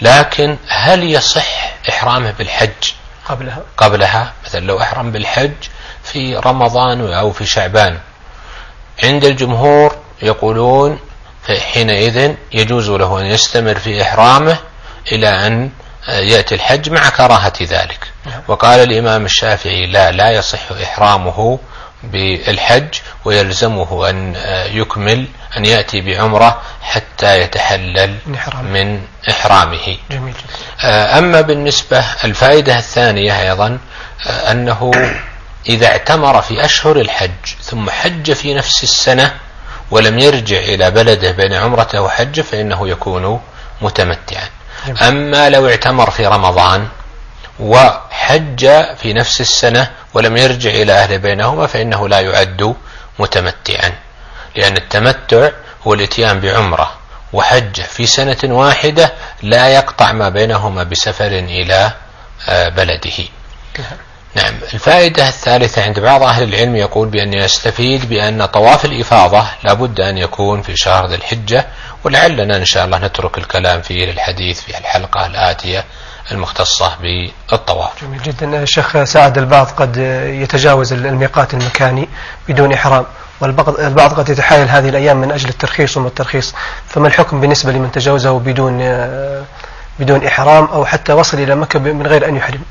لكن 0.00 0.56
هل 0.68 1.04
يصح 1.04 1.72
إحرامه 1.88 2.30
بالحج 2.30 2.92
قبلها؟ 3.28 3.62
قبلها؟ 3.76 4.32
مثلا 4.46 4.60
لو 4.60 4.80
أحرم 4.80 5.12
بالحج 5.12 5.52
في 6.04 6.36
رمضان 6.36 7.12
أو 7.12 7.32
في 7.32 7.46
شعبان. 7.46 7.98
عند 9.02 9.24
الجمهور 9.24 9.96
يقولون 10.22 10.98
حينئذ 11.72 12.34
يجوز 12.52 12.90
له 12.90 13.20
أن 13.20 13.26
يستمر 13.26 13.74
في 13.74 14.02
إحرامه 14.02 14.58
إلى 15.12 15.46
أن 15.46 15.70
يأتي 16.08 16.54
الحج 16.54 16.90
مع 16.90 17.08
كراهة 17.08 17.52
ذلك. 17.62 18.00
نعم. 18.26 18.40
وقال 18.48 18.80
الإمام 18.80 19.24
الشافعي 19.24 19.86
لا 19.86 20.10
لا 20.10 20.30
يصح 20.30 20.72
إحرامه 20.82 21.58
بالحج 22.12 22.88
ويلزمه 23.24 24.10
أن 24.10 24.36
يكمل 24.72 25.26
أن 25.56 25.64
يأتي 25.64 26.00
بعمرة 26.00 26.62
حتى 26.82 27.40
يتحلل 27.40 28.16
من 28.26 28.34
إحرامه. 28.34 28.70
من 28.70 29.00
إحرامه 29.30 29.96
جميل 30.10 30.34
آه، 30.84 31.18
أما 31.18 31.40
بالنسبة 31.40 32.04
الفائدة 32.24 32.78
الثانية 32.78 33.42
أيضا 33.42 33.78
آه، 34.26 34.52
أنه 34.52 34.92
إذا 35.68 35.86
اعتمر 35.86 36.42
في 36.42 36.64
أشهر 36.64 36.96
الحج 36.96 37.30
ثم 37.62 37.90
حج 37.90 38.32
في 38.32 38.54
نفس 38.54 38.82
السنة 38.82 39.34
ولم 39.90 40.18
يرجع 40.18 40.58
إلى 40.58 40.90
بلده 40.90 41.30
بين 41.30 41.52
عمرته 41.52 42.00
وحجه 42.00 42.40
فإنه 42.40 42.88
يكون 42.88 43.40
متمتعا 43.82 44.48
جميل. 44.86 45.02
أما 45.02 45.50
لو 45.50 45.68
اعتمر 45.68 46.10
في 46.10 46.26
رمضان 46.26 46.88
وحج 47.60 48.66
في 48.96 49.12
نفس 49.12 49.40
السنة 49.40 49.90
ولم 50.14 50.36
يرجع 50.36 50.70
إلى 50.70 50.92
أهل 50.92 51.18
بينهما 51.18 51.66
فإنه 51.66 52.08
لا 52.08 52.20
يعد 52.20 52.74
متمتعا. 53.18 53.92
لأن 54.56 54.76
التمتع 54.76 55.50
هو 55.86 55.94
الإتيان 55.94 56.40
بعمرة 56.40 56.90
وحجة 57.32 57.82
في 57.82 58.06
سنة 58.06 58.38
واحدة 58.44 59.12
لا 59.42 59.68
يقطع 59.68 60.12
ما 60.12 60.28
بينهما 60.28 60.82
بسفر 60.82 61.26
إلى 61.26 61.90
آه، 62.48 62.68
بلده. 62.68 63.24
نعم. 64.34 64.54
الفائدة 64.74 65.28
الثالثة 65.28 65.82
عند 65.82 66.00
بعض 66.00 66.22
أهل 66.22 66.42
العلم 66.42 66.76
يقول 66.76 67.08
بأن 67.08 67.34
يستفيد 67.34 68.08
بأن 68.08 68.44
طواف 68.46 68.84
الإفاضة 68.84 69.44
لابد 69.64 70.00
أن 70.00 70.18
يكون 70.18 70.62
في 70.62 70.76
شهر 70.76 71.06
ذي 71.06 71.14
الحجة 71.14 71.66
ولعلنا 72.04 72.56
إن 72.56 72.64
شاء 72.64 72.84
الله 72.84 72.98
نترك 72.98 73.38
الكلام 73.38 73.82
فيه 73.82 74.06
للحديث 74.06 74.60
في 74.60 74.78
الحلقة 74.78 75.26
الآتية. 75.26 75.84
المختصة 76.32 76.96
بالطواف. 77.02 78.04
جميل 78.04 78.22
جدا. 78.22 78.62
الشيخ 78.62 79.02
سعد 79.04 79.38
البعض 79.38 79.66
قد 79.66 79.96
يتجاوز 80.42 80.92
الميقات 80.92 81.54
المكاني 81.54 82.08
بدون 82.48 82.72
إحرام 82.72 83.06
والبعض 83.40 83.80
البعض 83.80 84.14
قد 84.14 84.28
يتحايل 84.28 84.68
هذه 84.68 84.88
الأيام 84.88 85.16
من 85.16 85.32
أجل 85.32 85.48
الترخيص 85.48 85.96
وما 85.96 86.08
الترخيص. 86.08 86.54
فما 86.88 87.08
الحكم 87.08 87.40
بالنسبة 87.40 87.72
لمن 87.72 87.92
تجاوزه 87.92 88.38
بدون 88.38 88.78
بدون 89.98 90.26
إحرام 90.26 90.64
أو 90.64 90.84
حتى 90.84 91.12
وصل 91.12 91.38
إلى 91.38 91.54
مكة 91.54 91.78
من 91.78 92.06
غير 92.06 92.28
أن 92.28 92.36
يحرم؟ 92.36 92.62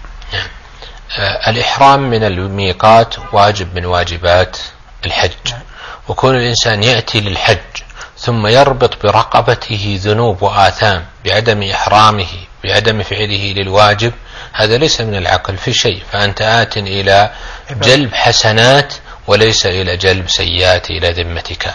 آه، 1.19 1.49
الإحرام 1.49 2.09
من 2.09 2.23
الميقات 2.23 3.15
واجب 3.33 3.75
من 3.75 3.85
واجبات 3.85 4.57
الحج. 5.05 5.53
وكون 6.07 6.35
الإنسان 6.35 6.83
يأتي 6.83 7.21
للحج 7.21 7.57
ثم 8.17 8.47
يربط 8.47 9.03
برقبته 9.03 9.99
ذنوب 10.03 10.41
وآثام 10.43 11.05
بعدم 11.25 11.63
إحرامه 11.63 12.27
بعدم 12.63 13.03
فعله 13.03 13.53
للواجب 13.57 14.13
هذا 14.53 14.77
ليس 14.77 15.01
من 15.01 15.15
العقل 15.15 15.57
في 15.57 15.73
شيء 15.73 16.03
فأنت 16.11 16.41
آت 16.41 16.77
إلى 16.77 17.31
جلب 17.71 18.13
حسنات 18.13 18.93
وليس 19.27 19.65
إلى 19.65 19.97
جلب 19.97 20.29
سيئات 20.29 20.89
إلى 20.89 21.11
ذمتك. 21.11 21.73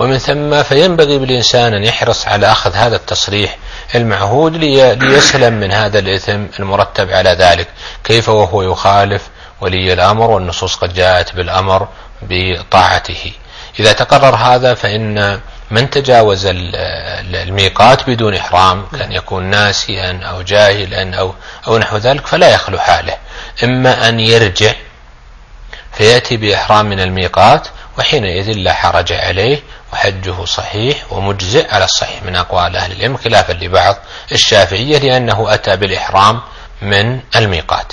ومن 0.00 0.18
ثم 0.18 0.62
فينبغي 0.62 1.18
بالإنسان 1.18 1.74
أن 1.74 1.84
يحرص 1.84 2.26
على 2.26 2.52
أخذ 2.52 2.74
هذا 2.74 2.96
التصريح 2.96 3.56
المعهود 3.94 4.56
لي 4.56 4.94
ليسلم 4.94 5.52
من 5.52 5.72
هذا 5.72 5.98
الإثم 5.98 6.44
المرتب 6.60 7.10
على 7.10 7.30
ذلك. 7.30 7.68
كيف 8.04 8.28
وهو 8.28 8.62
يخالف 8.62 9.22
ولي 9.60 9.92
الأمر 9.92 10.30
والنصوص 10.30 10.74
قد 10.74 10.94
جاءت 10.94 11.34
بالأمر 11.34 11.88
بطاعته. 12.22 13.32
إذا 13.80 13.92
تقرر 13.92 14.34
هذا 14.34 14.74
فإن 14.74 15.40
من 15.70 15.90
تجاوز 15.90 16.46
الميقات 16.46 18.10
بدون 18.10 18.34
إحرام 18.34 18.86
كان 18.98 19.12
يكون 19.12 19.44
ناسيا 19.44 20.20
أو 20.22 20.42
جاهلا 20.42 21.16
أو, 21.16 21.34
أو 21.66 21.78
نحو 21.78 21.96
ذلك 21.96 22.26
فلا 22.26 22.48
يخلو 22.54 22.78
حاله. 22.78 23.16
إما 23.64 24.08
أن 24.08 24.20
يرجع 24.20 24.72
فيأتي 25.92 26.36
بإحرام 26.36 26.86
من 26.86 27.00
الميقات 27.00 27.68
وحينئذ 27.98 28.52
لا 28.52 28.72
حرج 28.72 29.12
عليه 29.12 29.62
وحجه 29.92 30.44
صحيح 30.44 31.12
ومجزئ 31.12 31.74
على 31.74 31.84
الصحيح 31.84 32.22
من 32.22 32.36
أقوال 32.36 32.76
أهل 32.76 32.92
العلم 32.92 33.16
خلافا 33.16 33.52
لبعض 33.52 33.96
الشافعية 34.32 34.98
لأنه 34.98 35.54
أتى 35.54 35.76
بالإحرام 35.76 36.40
من 36.82 37.20
الميقات. 37.36 37.92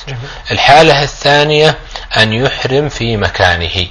الحالة 0.52 1.04
الثانية 1.04 1.78
أن 2.18 2.34
يحرم 2.34 2.90
في 2.90 3.18
مكانه. 3.18 3.88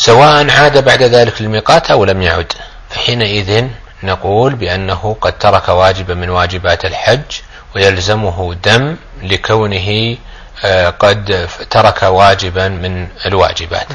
سواء 0.00 0.50
عاد 0.50 0.84
بعد 0.84 1.02
ذلك 1.02 1.42
للميقات 1.42 1.90
أو 1.90 2.04
لم 2.04 2.22
يعد. 2.22 2.52
فحينئذ 2.90 3.66
نقول 4.02 4.54
بأنه 4.54 5.16
قد 5.20 5.38
ترك 5.38 5.68
واجبا 5.68 6.14
من 6.14 6.30
واجبات 6.30 6.84
الحج 6.84 7.22
ويلزمه 7.74 8.54
دم 8.54 8.96
لكونه 9.22 10.16
آه، 10.64 10.90
قد 10.90 11.48
ترك 11.70 12.02
واجبا 12.02 12.68
من 12.68 13.08
الواجبات. 13.26 13.86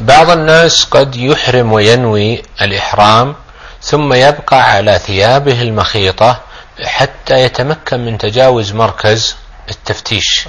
بعض 0.00 0.30
الناس 0.30 0.84
قد 0.84 1.16
يحرم 1.16 1.72
وينوي 1.72 2.42
الإحرام 2.62 3.34
ثم 3.82 4.12
يبقى 4.12 4.62
على 4.72 4.98
ثيابه 4.98 5.62
المخيطة 5.62 6.40
حتى 6.84 7.34
يتمكن 7.44 8.04
من 8.04 8.18
تجاوز 8.18 8.72
مركز 8.72 9.36
التفتيش. 9.70 10.48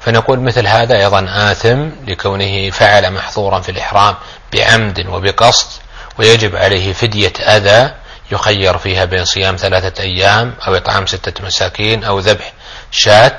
فنقول 0.00 0.40
مثل 0.40 0.66
هذا 0.66 0.96
أيضا 0.96 1.26
آثم 1.28 1.88
لكونه 2.06 2.70
فعل 2.70 3.10
محظورا 3.12 3.60
في 3.60 3.68
الإحرام 3.68 4.14
بعمد 4.52 5.06
وبقصد 5.06 5.68
ويجب 6.18 6.56
عليه 6.56 6.92
فدية 6.92 7.32
أذى 7.40 7.94
يخير 8.32 8.78
فيها 8.78 9.04
بين 9.04 9.24
صيام 9.24 9.56
ثلاثة 9.56 10.02
أيام 10.02 10.54
أو 10.66 10.76
إطعام 10.76 11.06
ستة 11.06 11.44
مساكين 11.44 12.04
أو 12.04 12.18
ذبح 12.18 12.52
شاة 12.90 13.36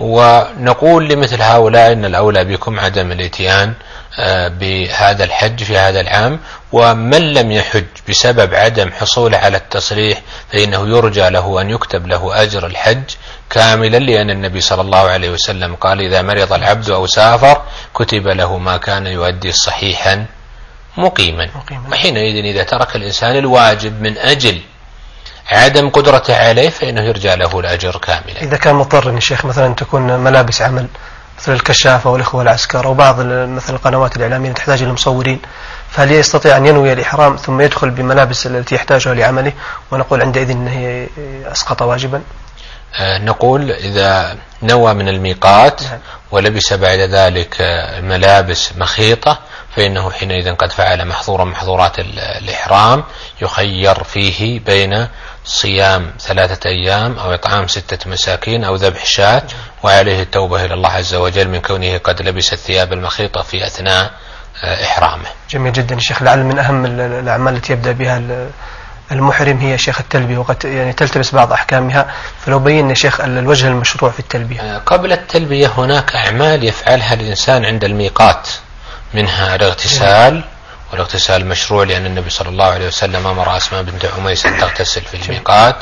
ونقول 0.00 1.08
لمثل 1.08 1.42
هؤلاء 1.42 1.92
إن 1.92 2.04
الأولى 2.04 2.44
بكم 2.44 2.80
عدم 2.80 3.12
الإتيان 3.12 3.72
آه، 4.18 4.48
بهذا 4.48 5.24
الحج 5.24 5.62
في 5.64 5.78
هذا 5.78 6.00
العام 6.00 6.40
ومن 6.72 7.34
لم 7.34 7.52
يحج 7.52 7.84
بسبب 8.08 8.54
عدم 8.54 8.92
حصوله 8.92 9.38
على 9.38 9.56
التصريح 9.56 10.20
فإنه 10.52 10.88
يرجى 10.88 11.28
له 11.28 11.60
أن 11.60 11.70
يكتب 11.70 12.06
له 12.06 12.42
أجر 12.42 12.66
الحج 12.66 13.02
كاملا 13.50 13.96
لأن 13.96 14.30
النبي 14.30 14.60
صلى 14.60 14.80
الله 14.80 14.98
عليه 14.98 15.30
وسلم 15.30 15.74
قال 15.74 16.00
إذا 16.00 16.22
مرض 16.22 16.52
العبد 16.52 16.90
أو 16.90 17.06
سافر 17.06 17.62
كتب 17.94 18.28
له 18.28 18.58
ما 18.58 18.76
كان 18.76 19.06
يؤدي 19.06 19.52
صحيحا 19.52 20.26
مقيما. 21.54 21.90
وحينئذ 21.92 22.44
إذا 22.44 22.62
ترك 22.62 22.96
الإنسان 22.96 23.36
الواجب 23.36 24.00
من 24.02 24.18
أجل 24.18 24.60
عدم 25.50 25.90
قدرته 25.90 26.36
عليه 26.48 26.68
فإنه 26.68 27.00
يرجى 27.00 27.36
له 27.36 27.60
الأجر 27.60 27.96
كاملا 27.96 28.42
إذا 28.42 28.56
كان 28.56 28.74
مضطر 28.74 29.14
يا 29.14 29.20
شيخ 29.20 29.44
مثلا 29.44 29.74
تكون 29.74 30.16
ملابس 30.20 30.62
عمل 30.62 30.86
مثل 31.38 31.52
الكشافة 31.52 32.10
والإخوة 32.10 32.42
العسكر 32.42 32.86
أو 32.86 32.94
بعض 32.94 33.20
مثل 33.20 33.74
القنوات 33.74 34.16
الإعلامية 34.16 34.52
تحتاج 34.52 34.82
إلى 34.82 34.92
مصورين 34.92 35.40
فهل 35.90 36.12
يستطيع 36.12 36.56
أن 36.56 36.66
ينوي 36.66 36.92
الإحرام 36.92 37.36
ثم 37.36 37.60
يدخل 37.60 37.90
بملابس 37.90 38.46
التي 38.46 38.74
يحتاجها 38.74 39.14
لعمله؟ 39.14 39.52
ونقول 39.90 40.22
عندئذ 40.22 40.50
أنه 40.50 41.06
أسقط 41.52 41.82
واجبا. 41.82 42.22
آه، 42.94 43.18
نقول 43.18 43.70
إذا 43.70 44.36
نوى 44.62 44.94
من 44.94 45.08
الميقات 45.08 45.82
نعم. 45.82 45.98
ولبس 46.30 46.72
بعد 46.72 46.98
ذلك 46.98 47.56
ملابس 48.00 48.72
مخيطة 48.76 49.38
فإنه 49.76 50.10
حينئذ 50.10 50.54
قد 50.54 50.72
فعل 50.72 51.04
محظورا 51.04 51.44
محظورات 51.44 51.98
الإحرام 52.38 53.04
يخير 53.40 54.04
فيه 54.04 54.60
بين 54.60 55.08
صيام 55.46 56.12
ثلاثة 56.20 56.70
أيام 56.70 57.18
أو 57.18 57.34
إطعام 57.34 57.68
ستة 57.68 58.10
مساكين 58.10 58.64
أو 58.64 58.74
ذبح 58.74 59.04
شاة 59.06 59.42
وعليه 59.82 60.22
التوبة 60.22 60.64
إلى 60.64 60.74
الله 60.74 60.88
عز 60.88 61.14
وجل 61.14 61.48
من 61.48 61.60
كونه 61.60 61.98
قد 61.98 62.22
لبس 62.22 62.52
الثياب 62.52 62.92
المخيطة 62.92 63.42
في 63.42 63.66
أثناء 63.66 64.10
آه، 64.64 64.84
إحرامه. 64.84 65.26
جميل 65.50 65.72
جدا 65.72 65.98
شيخ. 65.98 66.22
لعل 66.22 66.44
من 66.44 66.58
أهم 66.58 66.86
الأعمال 66.86 67.54
التي 67.54 67.72
يبدأ 67.72 67.92
بها 67.92 68.22
المحرم 69.12 69.58
هي 69.58 69.78
شيخ 69.78 70.00
التلبية 70.00 70.38
وقد 70.38 70.64
يعني 70.64 70.92
تلتبس 70.92 71.34
بعض 71.34 71.52
أحكامها. 71.52 72.14
فلو 72.44 72.58
بينا 72.58 72.94
شيخ 72.94 73.20
الوجه 73.20 73.68
المشروع 73.68 74.10
في 74.10 74.20
التلبية. 74.20 74.60
آه، 74.60 74.78
قبل 74.78 75.12
التلبية 75.12 75.72
هناك 75.76 76.14
أعمال 76.14 76.64
يفعلها 76.64 77.14
الإنسان 77.14 77.64
عند 77.64 77.84
الميقات 77.84 78.48
منها 79.14 79.54
الاغتسال 79.54 80.44
والاغتسال 80.92 81.46
مشروع 81.46 81.84
لأن 81.84 82.06
النبي 82.06 82.30
صلى 82.30 82.48
الله 82.48 82.64
عليه 82.64 82.86
وسلم 82.86 83.26
أمر 83.26 83.56
أسماء 83.56 83.82
بنت 83.82 84.04
عميس 84.04 84.46
أن 84.46 84.58
تغتسل 84.58 85.00
في 85.02 85.14
الميقات. 85.26 85.76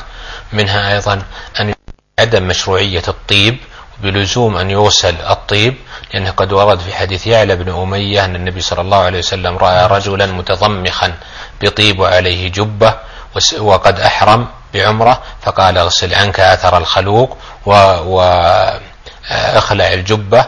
منها 0.53 0.93
أيضا 0.93 1.23
أن 1.61 1.75
عدم 2.21 2.43
مشروعية 2.43 3.03
الطيب 3.09 3.59
بلزوم 4.01 4.57
أن 4.57 4.71
يغسل 4.71 5.15
الطيب 5.31 5.75
لأنه 6.15 6.31
قد 6.31 6.53
ورد 6.53 6.81
في 6.81 6.95
حديث 6.95 7.27
يعلى 7.27 7.57
بن 7.57 7.75
أمية 7.75 8.25
أن 8.25 8.37
النبي 8.37 8.61
صلى 8.61 8.81
الله 8.81 8.99
عليه 8.99 9.19
وسلم 9.19 9.59
رأى 9.59 9.87
رجلا 9.87 10.27
متضمخا 10.27 11.15
بطيب 11.63 12.01
وعليه 12.01 12.49
جبة 12.49 12.95
وقد 13.59 14.01
أحرم 14.01 14.49
بعمرة 14.75 15.23
فقال 15.43 15.79
اغسل 15.79 16.15
عنك 16.15 16.41
أثر 16.41 16.79
الخلوق 16.79 17.39
وأخلع 17.67 19.93
الجبة. 19.93 20.47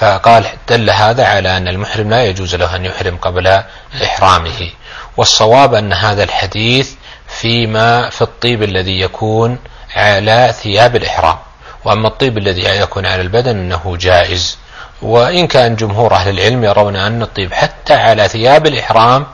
فقال 0.00 0.44
دل 0.68 0.90
هذا 0.90 1.26
على 1.26 1.56
أن 1.56 1.68
المحرم 1.68 2.10
لا 2.10 2.24
يجوز 2.24 2.54
له 2.54 2.76
أن 2.76 2.84
يحرم 2.84 3.16
قبل 3.16 3.62
إحرامه. 4.02 4.70
والصواب 5.16 5.74
أن 5.74 5.92
هذا 5.92 6.22
الحديث 6.22 6.90
فيما 7.28 8.10
في 8.10 8.22
الطيب 8.22 8.62
الذي 8.62 9.00
يكون 9.00 9.58
على 9.96 10.54
ثياب 10.62 10.96
الإحرام. 10.96 11.36
وأما 11.84 12.08
الطيب 12.08 12.38
الذي 12.38 12.64
يكون 12.64 13.06
على 13.06 13.22
البدن 13.22 13.58
أنه 13.58 13.96
جائز. 14.00 14.58
وإن 15.02 15.46
كان 15.46 15.76
جمهور 15.76 16.14
أهل 16.14 16.38
العلم 16.38 16.64
يرون 16.64 16.96
أن 16.96 17.22
الطيب 17.22 17.52
حتى 17.52 17.94
على 17.94 18.28
ثياب 18.28 18.66
الإحرام 18.66 19.26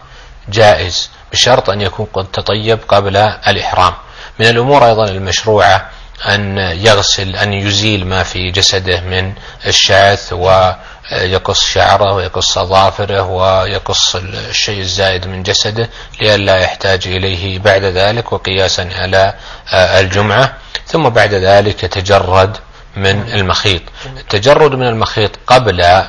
جائز 0.48 1.11
بشرط 1.33 1.70
أن 1.70 1.81
يكون 1.81 2.07
قد 2.14 2.24
تطيب 2.24 2.79
قبل 2.88 3.16
الإحرام. 3.16 3.94
من 4.38 4.46
الأمور 4.46 4.87
أيضا 4.87 5.05
المشروعة 5.05 5.88
أن 6.29 6.59
يغسل 6.59 7.37
أن 7.37 7.52
يزيل 7.52 8.07
ما 8.07 8.22
في 8.22 8.50
جسده 8.50 9.00
من 9.00 9.33
الشعث 9.66 10.33
ويقص 10.33 11.66
شعره 11.66 12.12
ويقص 12.14 12.59
أظافره 12.59 13.22
ويقص 13.22 14.16
الشيء 14.16 14.81
الزائد 14.81 15.26
من 15.26 15.42
جسده 15.42 15.90
لئلا 16.20 16.57
يحتاج 16.59 17.07
إليه 17.07 17.59
بعد 17.59 17.83
ذلك 17.85 18.33
وقياسا 18.33 18.88
على 18.94 19.35
الجمعة. 19.72 20.52
ثم 20.87 21.09
بعد 21.09 21.35
ذلك 21.35 21.83
يتجرد 21.83 22.57
من 22.96 23.33
المخيط. 23.33 23.83
التجرد 24.16 24.74
من 24.74 24.87
المخيط 24.87 25.31
قبل 25.46 26.05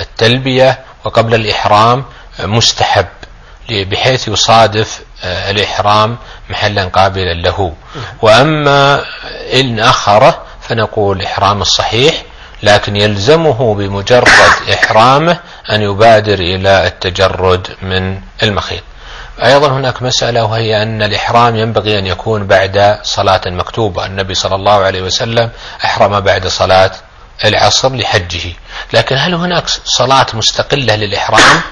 التلبية 0.00 0.78
وقبل 1.04 1.34
الإحرام 1.34 2.04
مستحب 2.40 3.06
بحيث 3.70 4.28
يصادف 4.28 5.00
الإحرام 5.24 6.18
محلا 6.50 6.84
قابلا 6.84 7.34
له. 7.34 7.72
وأما 8.22 9.04
إن 9.54 9.80
أخره 9.80 10.42
فنقول 10.60 11.22
إحرام 11.22 11.62
الصحيح 11.62 12.22
لكن 12.62 12.96
يلزمه 12.96 13.74
بمجرد 13.74 14.28
إحرامه 14.74 15.38
أن 15.70 15.82
يبادر 15.82 16.38
إلى 16.38 16.86
التجرد 16.86 17.68
من 17.82 18.20
المخيط. 18.42 18.82
أيضا 19.44 19.68
هناك 19.68 20.02
مسألة 20.02 20.44
وهي 20.44 20.82
أن 20.82 21.02
الإحرام 21.02 21.56
ينبغي 21.56 21.98
أن 21.98 22.06
يكون 22.06 22.46
بعد 22.46 22.98
صلاة 23.02 23.40
مكتوبة. 23.46 24.06
النبي 24.06 24.34
صلى 24.34 24.54
الله 24.54 24.72
عليه 24.72 25.02
وسلم 25.02 25.50
أحرم 25.84 26.20
بعد 26.20 26.46
صلاة 26.46 26.90
العصر 27.44 27.96
لحجه. 27.96 28.52
لكن 28.92 29.16
هل 29.16 29.34
هناك 29.34 29.68
صلاة 29.84 30.26
مستقلة 30.34 30.96
للإحرام؟ 30.96 31.40
آه، 31.40 31.62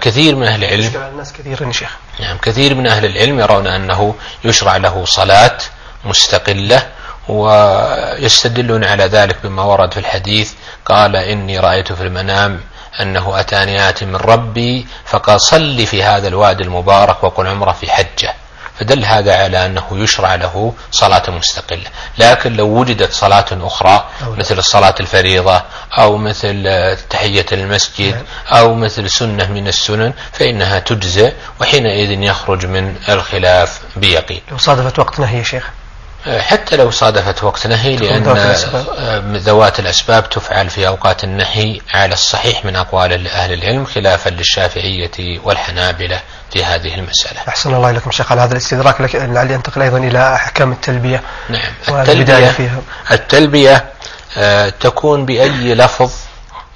كثير 0.00 0.36
من 0.36 0.46
أهل 0.46 0.64
العلم. 0.64 0.92
الناس 1.12 1.32
كثير 1.32 1.62
يا 1.62 1.72
شيخ. 1.72 1.96
نعم 2.20 2.38
كثير 2.38 2.74
من 2.74 2.86
أهل 2.86 3.04
العلم 3.04 3.40
يرون 3.40 3.66
أنه 3.66 4.14
يشرع 4.44 4.76
له 4.76 5.04
صلاة 5.04 5.58
مستقلة 6.04 6.86
ويستدلون 7.28 8.84
على 8.84 9.04
ذلك 9.04 9.36
بما 9.42 9.62
ورد 9.62 9.92
في 9.92 10.00
الحديث. 10.00 10.52
قال 10.86 11.16
إني 11.16 11.58
رأيت 11.58 11.92
في 11.92 12.02
المنام 12.02 12.60
أنه 13.00 13.40
أتاني 13.40 13.88
آت 13.88 14.04
من 14.04 14.16
ربي 14.16 14.86
فقال 15.04 15.40
صل 15.40 15.86
في 15.86 16.02
هذا 16.02 16.28
الوادي 16.28 16.62
المبارك 16.62 17.24
وقل 17.24 17.46
عمرة 17.46 17.72
في 17.72 17.90
حجة. 17.90 18.34
فدل 18.80 19.04
هذا 19.04 19.42
على 19.42 19.66
أنه 19.66 19.86
يشرع 19.92 20.34
له 20.34 20.74
صلاة 20.90 21.30
مستقلة. 21.30 21.86
لكن 22.18 22.56
لو 22.56 22.66
وجدت 22.66 23.12
صلاة 23.12 23.46
أخرى 23.52 24.08
مثل 24.26 24.58
الصلاة 24.58 24.94
الفريضة 25.00 25.62
أو 25.98 26.16
مثل 26.16 26.68
تحية 27.10 27.46
المسجد 27.52 28.14
نعم. 28.14 28.24
أو 28.60 28.74
مثل 28.74 29.10
سنة 29.10 29.46
من 29.52 29.68
السنن 29.68 30.12
فإنها 30.32 30.78
تجزئ 30.78 31.32
وحينئذ 31.60 32.10
يخرج 32.22 32.66
من 32.66 32.96
الخلاف 33.08 33.80
بيقين. 33.96 34.40
لو 34.50 34.58
صادفت 34.58 34.98
وقت 34.98 35.20
نهي 35.20 35.38
يا 35.38 35.42
شيخ؟ 35.42 35.79
حتى 36.26 36.76
لو 36.76 36.90
صادفت 36.90 37.44
وقت 37.44 37.66
نهي 37.66 37.96
لأن 37.96 39.36
ذوات 39.36 39.80
الأسباب 39.80 40.30
تفعل 40.30 40.70
في 40.70 40.86
أوقات 40.88 41.24
النهي 41.24 41.80
على 41.94 42.14
الصحيح 42.14 42.64
من 42.64 42.76
أقوال 42.76 43.28
أهل 43.28 43.52
العلم 43.52 43.84
خلافا 43.84 44.30
للشافعية 44.30 45.38
والحنابلة 45.44 46.20
في 46.52 46.64
هذه 46.64 46.94
المسألة. 46.94 47.40
أحسن 47.48 47.74
الله 47.74 47.90
إليكم 47.90 48.10
شيخ 48.10 48.32
على 48.32 48.40
هذا 48.40 48.52
الاستدراك 48.52 49.14
لعلي 49.14 49.54
أنتقل 49.54 49.82
أيضا 49.82 49.98
إلى 49.98 50.34
أحكام 50.34 50.72
التلبية. 50.72 51.22
نعم. 51.48 51.72
التلبية, 51.88 52.48
فيها. 52.48 52.82
التلبية 53.10 53.84
آه 54.38 54.68
تكون 54.68 55.26
بأي 55.26 55.74
لفظ 55.74 56.12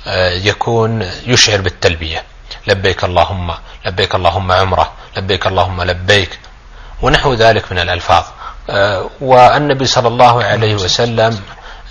آه 0.07 0.31
يكون 0.31 1.11
يشعر 1.27 1.61
بالتلبية. 1.61 2.23
لبيك 2.67 3.05
اللهم 3.05 3.55
لبيك 3.87 4.15
اللهم 4.15 4.53
عمرة 4.53 4.93
لبيك 5.17 5.47
اللهم 5.47 5.83
لبيك 5.83 6.39
ونحو 7.03 7.35
ذلك 7.35 7.73
من 7.73 7.79
الألفاظ. 7.79 8.23
آه 8.23 8.44
والنبي 9.21 9.87
صلى 9.87 10.09
الله 10.09 10.45
عليه 10.45 10.75
وسلم 10.75 11.41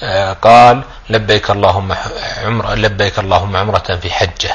آه 0.03 0.33
قال 0.33 0.81
لبيك 1.09 1.51
اللهم 1.51 1.95
عمره 2.45 2.73
لبيك 2.75 3.19
اللهم 3.19 3.55
عمرة 3.55 3.99
في 4.01 4.11
حجة. 4.11 4.51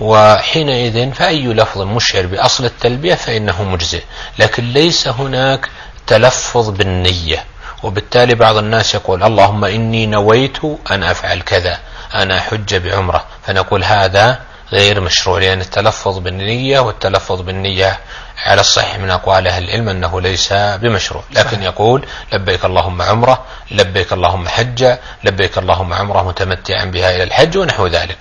وحينئذ 0.00 1.12
فأي 1.12 1.44
لفظ 1.46 1.80
مشعر 1.82 2.26
بأصل 2.26 2.64
التلبية 2.64 3.14
فإنه 3.14 3.62
مجزئ 3.62 4.02
لكن 4.38 4.72
ليس 4.72 5.08
هناك 5.08 5.68
تلفظ 6.06 6.68
بالنية. 6.70 7.44
وبالتالي 7.82 8.34
بعض 8.34 8.56
الناس 8.56 8.94
يقول 8.94 9.22
اللهم 9.22 9.64
إني 9.64 10.06
نويت 10.06 10.58
أن 10.90 11.02
أفعل 11.02 11.40
كذا 11.40 11.78
أنا 12.14 12.40
حج 12.40 12.74
بعمرة. 12.76 13.24
فنقول 13.46 13.84
هذا 13.84 14.40
غير 14.72 15.00
مشروع 15.00 15.38
لأن 15.38 15.60
التلفظ 15.60 16.18
بالنية 16.18 16.80
والتلفظ 16.80 17.40
بالنية 17.40 18.00
على 18.46 18.60
الصحيح 18.60 18.98
من 18.98 19.10
أقوال 19.10 19.46
أهل 19.48 19.64
العلم 19.64 19.88
أنه 19.88 20.20
ليس 20.20 20.52
بمشروع. 20.52 21.22
لكن 21.30 21.62
يقول 21.62 22.06
لبيك 22.32 22.64
اللهم 22.64 23.02
عمرة 23.02 23.44
لبيك 23.70 24.12
اللهم 24.12 24.48
حجة 24.48 25.00
لبيك 25.24 25.58
اللهم 25.58 25.92
عمرة 25.92 26.22
متمتعا 26.22 26.84
بها 26.84 27.16
إلى 27.16 27.22
الحج 27.22 27.58
ونحو 27.58 27.86
ذلك. 27.86 28.16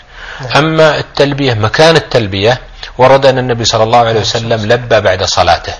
أما 0.55 0.97
التلبية 0.97 1.53
مكان 1.53 1.95
التلبية 1.95 2.59
ورد 2.97 3.25
أن 3.25 3.37
النبي 3.37 3.65
صلى 3.65 3.83
الله 3.83 3.99
عليه 3.99 4.21
وسلم 4.21 4.65
لبى 4.71 5.01
بعد 5.01 5.23
صلاته 5.23 5.73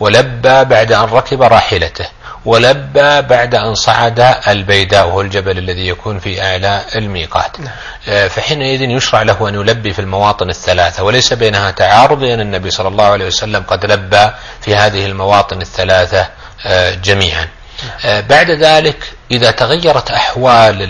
ولبى 0.00 0.64
بعد 0.64 0.92
أن 0.92 1.04
ركب 1.04 1.42
راحلته. 1.42 2.06
ولبى 2.44 3.22
بعد 3.22 3.54
أن 3.54 3.74
صعد 3.74 4.34
البيداء 4.48 5.06
وهو 5.06 5.20
الجبل 5.20 5.58
الذي 5.58 5.88
يكون 5.88 6.18
في 6.18 6.42
أعلى 6.42 6.80
الميقات 6.96 7.60
نعم. 7.60 7.74
آه، 8.08 8.28
فحينئذ 8.28 8.82
يشرع 8.82 9.22
له 9.22 9.48
أن 9.48 9.54
يلبي 9.54 9.92
في 9.92 9.98
المواطن 9.98 10.50
الثلاثة 10.50 11.02
وليس 11.02 11.32
بينها 11.32 11.70
تعارض 11.70 12.22
لأن 12.22 12.40
النبي 12.40 12.70
صلى 12.70 12.88
الله 12.88 13.04
عليه 13.04 13.26
وسلم 13.26 13.62
قد 13.62 13.86
لبى 13.86 14.30
في 14.60 14.76
هذه 14.76 15.06
المواطن 15.06 15.60
الثلاثة 15.60 16.28
آه، 16.66 16.94
جميعا 16.94 17.48
نعم. 17.82 17.92
آه، 18.04 18.20
بعد 18.20 18.50
ذلك 18.50 19.12
إذا 19.30 19.50
تغيرت 19.50 20.10
أحوال 20.10 20.88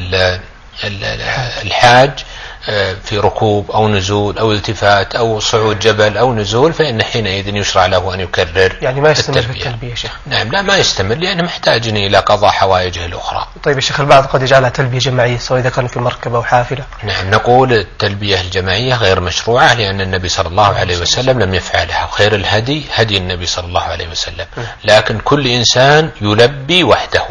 الحاج 1.63 2.11
في 3.05 3.19
ركوب 3.19 3.71
أو 3.71 3.89
نزول 3.89 4.39
أو 4.39 4.53
التفات 4.53 5.15
أو 5.15 5.41
صعود 5.41 5.79
جبل 5.79 6.17
أو 6.17 6.35
نزول 6.35 6.73
فإن 6.73 7.03
حينئذ 7.03 7.57
يشرع 7.57 7.87
له 7.87 8.15
أن 8.15 8.21
يكرر 8.21 8.77
يعني 8.83 9.01
ما 9.01 9.11
يستمر 9.11 9.39
التلبية. 9.39 9.61
في 9.61 9.69
التلبية 9.69 9.95
شيخ. 9.95 10.11
نعم 10.27 10.49
لا 10.53 10.63
ما 10.63 10.77
يستمر 10.77 11.15
لأنه 11.15 11.43
محتاج 11.43 11.89
إلى 11.89 12.19
قضاء 12.19 12.51
حوائجه 12.51 13.07
الأخرى. 13.07 13.47
طيب 13.63 13.77
يا 13.77 13.81
شيخ 13.81 14.01
البعض 14.01 14.27
قد 14.27 14.43
يجعلها 14.43 14.69
تلبية 14.69 14.99
جماعية 14.99 15.39
سواء 15.39 15.61
إذا 15.61 15.71
كان 15.71 15.87
في 15.87 15.99
مركبة 15.99 16.37
أو 16.37 16.43
حافلة. 16.43 16.85
نعم 17.03 17.31
نقول 17.31 17.73
التلبية 17.73 18.41
الجماعية 18.41 18.95
غير 18.95 19.21
مشروعة 19.21 19.75
لأن 19.75 20.01
النبي 20.01 20.29
صلى 20.29 20.49
الله 20.49 20.75
عليه 20.79 20.97
وسلم 20.99 21.41
لم 21.41 21.55
يفعلها 21.55 22.05
وخير 22.05 22.35
الهدي 22.35 22.85
هدي 22.95 23.17
النبي 23.17 23.47
صلى 23.47 23.67
الله 23.67 23.83
عليه 23.83 24.09
وسلم. 24.09 24.47
نعم. 24.57 24.67
لكن 24.85 25.19
كل 25.19 25.47
إنسان 25.47 26.11
يلبي 26.21 26.85
وحده. 26.85 27.27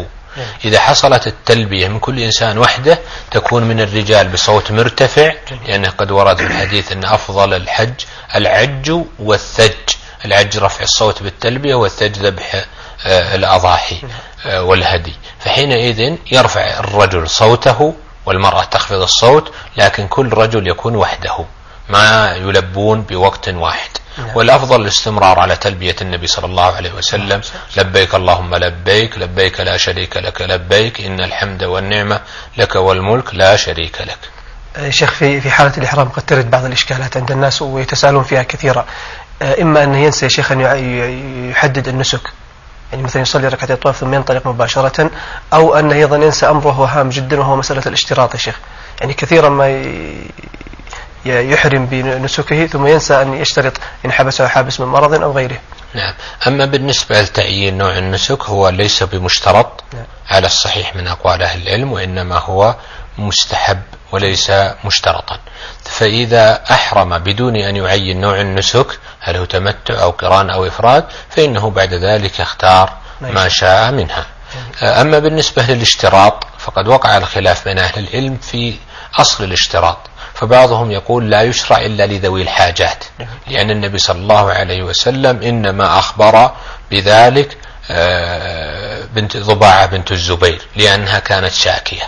إذا 0.65 0.79
حصلت 0.79 1.27
التلبية 1.27 1.87
من 1.87 1.99
كل 1.99 2.19
إنسان 2.19 2.57
وحده 2.57 2.99
تكون 3.31 3.63
من 3.63 3.79
الرجال 3.79 4.27
بصوت 4.27 4.71
مرتفع 4.71 5.33
لأنه 5.67 5.89
قد 5.89 6.11
ورد 6.11 6.37
في 6.37 6.43
الحديث 6.47 6.91
أن 6.91 7.05
أفضل 7.05 7.53
الحج 7.53 7.93
العج 8.35 8.91
والثج. 9.19 9.71
العج 10.25 10.57
رفع 10.57 10.83
الصوت 10.83 11.23
بالتلبية 11.23 11.75
والثج 11.75 12.17
ذبح 12.19 12.65
آه، 13.05 13.35
الأضاحي 13.35 14.01
آه، 14.45 14.63
والهدي. 14.63 15.13
فحينئذ 15.39 16.15
يرفع 16.31 16.79
الرجل 16.79 17.29
صوته 17.29 17.93
والمرأة 18.25 18.63
تخفض 18.63 19.01
الصوت 19.01 19.53
لكن 19.77 20.07
كل 20.07 20.33
رجل 20.33 20.67
يكون 20.67 20.95
وحده. 20.95 21.45
ما 21.91 22.36
يلبون 22.36 23.01
بوقت 23.01 23.49
واحد. 23.49 23.89
نعم. 24.17 24.36
والأفضل 24.36 24.82
الاستمرار 24.82 25.39
على 25.39 25.56
تلبية 25.56 25.95
النبي 26.01 26.27
صلى 26.27 26.45
الله 26.45 26.75
عليه 26.75 26.93
وسلم. 26.93 27.30
نعم. 27.30 27.41
لبيك 27.77 28.15
اللهم 28.15 28.56
لبيك 28.56 29.17
لبيك 29.17 29.60
لا 29.60 29.77
شريك 29.77 30.17
لك 30.17 30.41
لبيك 30.41 31.01
إن 31.01 31.19
الحمد 31.19 31.63
والنعمة 31.63 32.21
لك 32.58 32.75
والملك 32.75 33.36
لا 33.36 33.56
شريك 33.56 34.01
لك. 34.01 34.19
آه، 34.77 34.89
شيخ 34.89 35.12
في 35.12 35.41
في 35.41 35.49
حالة 35.51 35.77
الإحرام 35.77 36.10
قد 36.10 36.25
ترد 36.25 36.49
بعض 36.49 36.65
الإشكالات 36.65 37.17
عند 37.17 37.32
الناس 37.32 37.62
ويتساءلون 37.62 38.23
فيها 38.23 38.43
كثيرا 38.43 38.86
آه، 39.41 39.62
إما 39.62 39.84
أن 39.84 39.95
ينسى 39.95 40.30
شيخ 40.30 40.51
أن 40.51 40.62
يحدد 41.51 41.88
النسك. 41.88 42.21
يعني 42.91 43.04
مثلا 43.04 43.21
يصلي 43.21 43.47
ركعتين 43.47 43.75
طواف 43.75 43.97
ثم 43.97 44.13
ينطلق 44.13 44.47
مباشرة 44.47 45.12
أو 45.54 45.75
أن 45.75 45.91
أيضا 45.91 46.17
ينسى 46.17 46.49
أمر 46.49 46.67
وهو 46.67 46.84
هام 46.84 47.10
جدا 47.10 47.39
وهو 47.39 47.56
مسألة 47.56 47.84
الاشتراط 47.86 48.34
يا 48.34 48.39
شيخ. 48.39 48.60
يعني 49.01 49.13
كثيرا 49.13 49.49
ما 49.49 49.67
يحرم 51.25 51.86
بنسكه 51.86 52.67
ثم 52.67 52.88
ينسى 52.88 53.21
أن 53.21 53.34
يشترط 53.34 53.73
إن 54.05 54.12
حبسه 54.12 54.47
حابس 54.47 54.79
من 54.79 54.88
مرض 54.88 55.13
أو 55.13 55.31
غيره. 55.31 55.57
نعم. 55.93 56.13
أما 56.47 56.65
بالنسبة 56.65 57.21
لتعيين 57.21 57.77
نوع 57.77 57.97
النسك 57.97 58.43
هو 58.43 58.69
ليس 58.69 59.03
بمشترط 59.03 59.84
نعم. 59.93 60.05
على 60.29 60.47
الصحيح 60.47 60.95
من 60.95 61.07
أقوال 61.07 61.43
أهل 61.43 61.62
العلم 61.62 61.91
وإنما 61.91 62.38
هو 62.38 62.75
مستحب 63.17 63.81
وليس 64.12 64.51
مشترطا. 64.86 65.39
فإذا 65.84 66.62
أحرم 66.71 67.17
بدون 67.17 67.55
أن 67.55 67.75
يعين 67.75 68.21
نوع 68.21 68.41
النسك 68.41 68.99
هل 69.19 69.36
هو 69.38 69.45
تمتع 69.45 70.01
أو 70.01 70.10
قران 70.10 70.49
أو 70.49 70.67
إفراد 70.67 71.05
فإنه 71.29 71.69
بعد 71.69 71.93
ذلك 71.93 72.39
يختار 72.39 72.93
ما 73.21 73.49
شاء 73.49 73.91
منها. 73.91 74.25
أما 74.84 75.19
بالنسبة 75.19 75.63
للاشتراط 75.63 76.43
فقد 76.60 76.88
وقع 76.88 77.17
الخلاف 77.17 77.65
بين 77.65 77.79
أهل 77.79 78.07
العلم 78.07 78.38
في 78.38 78.75
أصل 79.19 79.43
الاشتراط. 79.43 79.97
فبعضهم 80.41 80.91
يقول 80.91 81.30
لا 81.30 81.41
يشرع 81.41 81.77
إلا 81.77 82.06
لذوي 82.08 82.41
الحاجات 82.41 83.04
لأن 83.47 83.71
النبي 83.71 83.97
صلى 83.97 84.19
الله 84.19 84.51
عليه 84.51 84.84
وسلم 84.84 85.41
إنما 85.41 85.99
أخبر 85.99 86.51
بذلك 86.91 87.58
آه، 87.91 89.04
بنت 89.15 89.38
ضباعة 89.38 89.86
بنت 89.86 90.12
الزبير 90.12 90.62
لأنها 90.75 91.19
كانت 91.19 91.51
شاكية. 91.54 92.04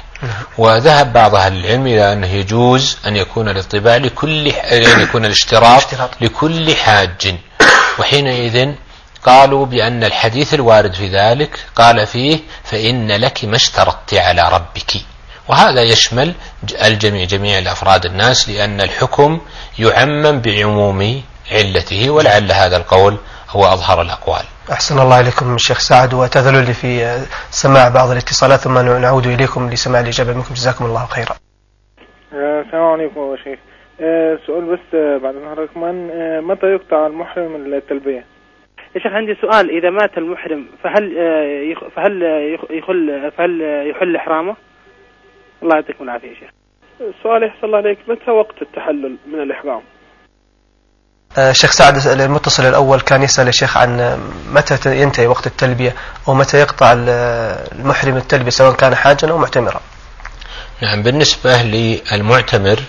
وذهب 0.57 1.13
بعض 1.13 1.35
أهل 1.35 1.65
العلم 1.65 1.87
إلى 1.87 2.13
أنه 2.13 2.27
يجوز 2.27 2.97
أن 3.07 3.15
يكون 3.15 3.49
الاطباع 3.49 3.97
لكل 3.97 4.47
أن 4.47 5.01
يكون 5.01 5.25
الاشتراط 5.25 5.83
لكل 6.21 6.75
حاج. 6.75 7.35
وحينئذ 7.99 8.71
قالوا 9.25 9.65
بأن 9.65 10.03
الحديث 10.03 10.53
الوارد 10.53 10.93
في 10.93 11.07
ذلك 11.07 11.59
قال 11.75 12.07
فيه 12.07 12.39
فإن 12.63 13.11
لك 13.11 13.45
ما 13.45 13.55
اشترطت 13.55 14.13
على 14.13 14.49
ربك. 14.49 14.93
وهذا 15.49 15.81
يشمل 15.81 16.33
الجميع 16.87 17.25
جميع 17.25 17.57
الأفراد 17.57 18.05
الناس 18.05 18.49
لأن 18.49 18.81
الحكم 18.81 19.41
يعمم 19.79 20.41
بعموم 20.41 21.21
علته 21.51 22.09
ولعل 22.09 22.51
هذا 22.51 22.77
القول 22.77 23.17
هو 23.49 23.63
أظهر 23.65 24.01
الأقوال. 24.01 24.45
أحسن 24.71 24.99
الله 24.99 25.19
إليكم 25.19 25.55
الشيخ 25.55 25.79
سعد 25.79 26.13
واعتذروا 26.13 26.61
لي 26.61 26.73
في 26.73 27.19
سماع 27.49 27.89
بعض 27.89 28.11
الاتصالات 28.11 28.59
ثم 28.59 28.77
نعود 29.01 29.27
إليكم 29.27 29.69
لسماع 29.69 29.99
الإجابة 29.99 30.33
منكم. 30.33 30.53
جزاكم 30.53 30.85
الله 30.85 31.05
خيرا. 31.05 31.35
آه، 32.33 32.61
السلام 32.61 32.83
عليكم 32.83 33.31
يا 33.31 33.43
شيخ. 33.43 33.59
آه، 34.01 34.37
سؤال 34.47 34.65
بس 34.73 34.95
آه، 34.95 35.17
بعد 35.17 35.35
حضرتك 35.51 35.77
من 35.77 36.07
متى 36.41 36.67
يقطع 36.67 37.07
المحرم 37.07 37.73
التلبية؟ 37.73 38.25
يا 38.95 38.99
شيخ 39.03 39.11
عندي 39.11 39.35
سؤال. 39.41 39.77
إذا 39.77 39.89
مات 39.89 40.17
المحرم 40.17 40.65
فهل 40.83 41.03
فهل 41.95 42.23
يخل 42.69 43.31
فهل 43.37 43.61
يحل 43.91 44.15
إحرامه؟ 44.15 44.55
الله 45.63 45.75
يعطيكم 45.75 46.03
العافية 46.03 46.27
يا 46.27 46.33
شيخ. 46.35 46.49
السؤال 47.01 47.43
يحصل 47.43 47.67
الله 47.67 47.77
عليك 47.77 47.97
متى 48.07 48.31
وقت 48.31 48.61
التحلل 48.61 49.17
من 49.33 49.41
الإحرام؟ 49.41 49.81
آه، 51.37 51.51
شيخ 51.51 51.71
سعد 51.71 52.07
المتصل 52.07 52.63
الأول 52.65 52.99
كان 53.01 53.23
يسأل 53.23 53.47
الشيخ 53.47 53.77
عن 53.77 54.19
متى 54.51 55.01
ينتهي 55.01 55.27
وقت 55.27 55.47
التلبية 55.47 55.95
أو 56.27 56.33
متى 56.33 56.57
يقطع 56.59 56.93
المحرم 56.93 58.17
التلبية 58.17 58.49
سواء 58.49 58.73
كان 58.75 58.95
حاجا 58.95 59.31
أو 59.31 59.37
معتمرا 59.37 59.81
نعم 60.81 61.03
بالنسبة 61.03 61.61
للمعتمر 61.63 62.79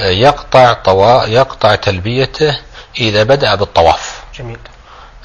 آه، 0.00 0.10
يقطع 0.10 0.72
طوا 0.72 1.24
يقطع 1.24 1.74
تلبيته 1.74 2.58
إذا 3.00 3.22
بدأ 3.22 3.54
بالطواف 3.54 4.24
جميل 4.38 4.58
آه، 4.58 4.77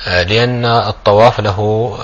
لأن 0.07 0.65
الطواف 0.65 1.39
له 1.39 1.97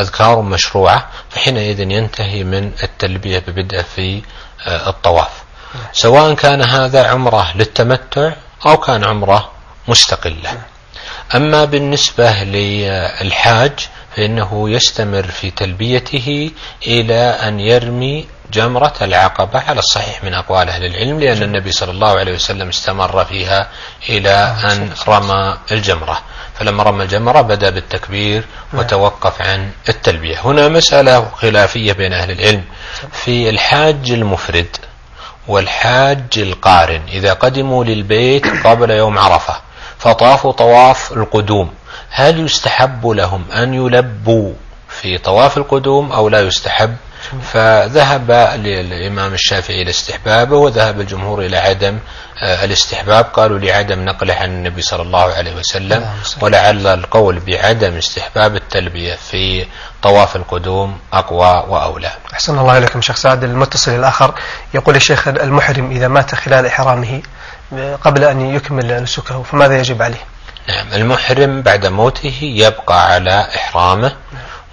أذكار 0.00 0.40
مشروعة 0.40 1.06
فحينئذ 1.30 1.80
ينتهي 1.80 2.44
من 2.44 2.72
التلبية 2.82 3.38
ببدء 3.38 3.82
في 3.82 4.22
الطواف 4.66 5.30
نعم. 5.74 5.84
سواء 5.92 6.34
كان 6.34 6.62
هذا 6.62 7.06
عمرة 7.06 7.56
للتمتع 7.56 8.32
أو 8.66 8.76
كان 8.76 9.04
عمرة 9.04 9.50
مستقلة 9.88 10.58
أما 11.34 11.64
بالنسبة 11.64 12.30
للحاج 12.42 13.88
فإنه 14.16 14.70
يستمر 14.70 15.22
في 15.22 15.50
تلبيته 15.50 16.50
إلى 16.86 17.20
أن 17.20 17.60
يرمي 17.60 18.26
جمرة 18.52 18.94
العقبة 19.02 19.60
على 19.60 19.78
الصحيح 19.78 20.24
من 20.24 20.34
أقوال 20.34 20.68
أهل 20.68 20.84
العلم 20.84 21.20
لأن 21.20 21.42
النبي 21.42 21.72
صلى 21.72 21.90
الله 21.90 22.18
عليه 22.18 22.34
وسلم 22.34 22.68
استمر 22.68 23.24
فيها 23.24 23.68
إلى 24.08 24.56
أن 24.64 24.90
رمى 25.08 25.56
الجمرة. 25.72 26.18
فلما 26.58 26.82
رمى 26.82 27.02
الجمرة 27.02 27.40
بدأ 27.40 27.70
بالتكبير 27.70 28.44
وتوقف 28.74 29.42
عن 29.42 29.70
التلبية. 29.88 30.40
هنا 30.44 30.68
مسألة 30.68 31.28
خلافية 31.34 31.92
بين 31.92 32.12
أهل 32.12 32.30
العلم 32.30 32.64
في 33.12 33.50
الحاج 33.50 34.10
المفرد 34.10 34.76
والحاج 35.48 36.24
القارن. 36.36 37.02
إذا 37.08 37.32
قدموا 37.32 37.84
للبيت 37.84 38.46
قبل 38.66 38.90
يوم 38.90 39.18
عرفة 39.18 39.56
فطافوا 39.98 40.52
طواف 40.52 41.12
القدوم. 41.12 41.70
هل 42.16 42.44
يستحب 42.44 43.06
لهم 43.06 43.44
أن 43.50 43.74
يلبوا 43.74 44.52
في 44.88 45.18
طواف 45.18 45.56
القدوم 45.58 46.12
أو 46.12 46.28
لا 46.28 46.40
يستحب؟ 46.40 46.96
فذهب 47.42 48.30
الإمام 48.30 49.34
الشافعي 49.34 49.82
إلى 49.82 49.90
استحبابه 49.90 50.56
وذهب 50.56 51.00
الجمهور 51.00 51.40
إلى 51.42 51.56
عدم 51.56 51.98
آه، 52.42 52.64
الاستحباب. 52.64 53.24
قالوا 53.24 53.58
لعدم 53.58 54.04
نقله 54.04 54.34
عن 54.34 54.50
النبي 54.50 54.82
صلى 54.82 55.02
الله 55.02 55.32
عليه 55.34 55.54
وسلم 55.54 56.06
ولعل 56.40 56.86
القول 56.86 57.40
بعدم 57.40 57.96
استحباب 57.96 58.56
التلبية 58.56 59.14
في 59.14 59.66
طواف 60.02 60.36
القدوم 60.36 60.98
أقوى 61.12 61.64
وأولى. 61.68 62.10
أحسن 62.32 62.58
الله 62.58 62.78
إليكم 62.78 63.00
شيخ 63.00 63.16
سعد. 63.16 63.44
المتصل 63.44 63.94
الآخر 63.94 64.34
يقول 64.74 64.96
الشيخ 64.96 65.28
المحرم 65.28 65.90
إذا 65.90 66.08
مات 66.08 66.34
خلال 66.34 66.66
إحرامه 66.66 67.22
قبل 68.02 68.24
أن 68.24 68.54
يكمل 68.54 69.02
نسكه 69.02 69.42
فماذا 69.42 69.78
يجب 69.78 70.02
عليه؟ 70.02 70.33
نعم 70.68 70.86
المحرم 70.92 71.62
بعد 71.62 71.86
موته 71.86 72.38
يبقى 72.42 73.06
على 73.12 73.46
إحرامه 73.56 74.12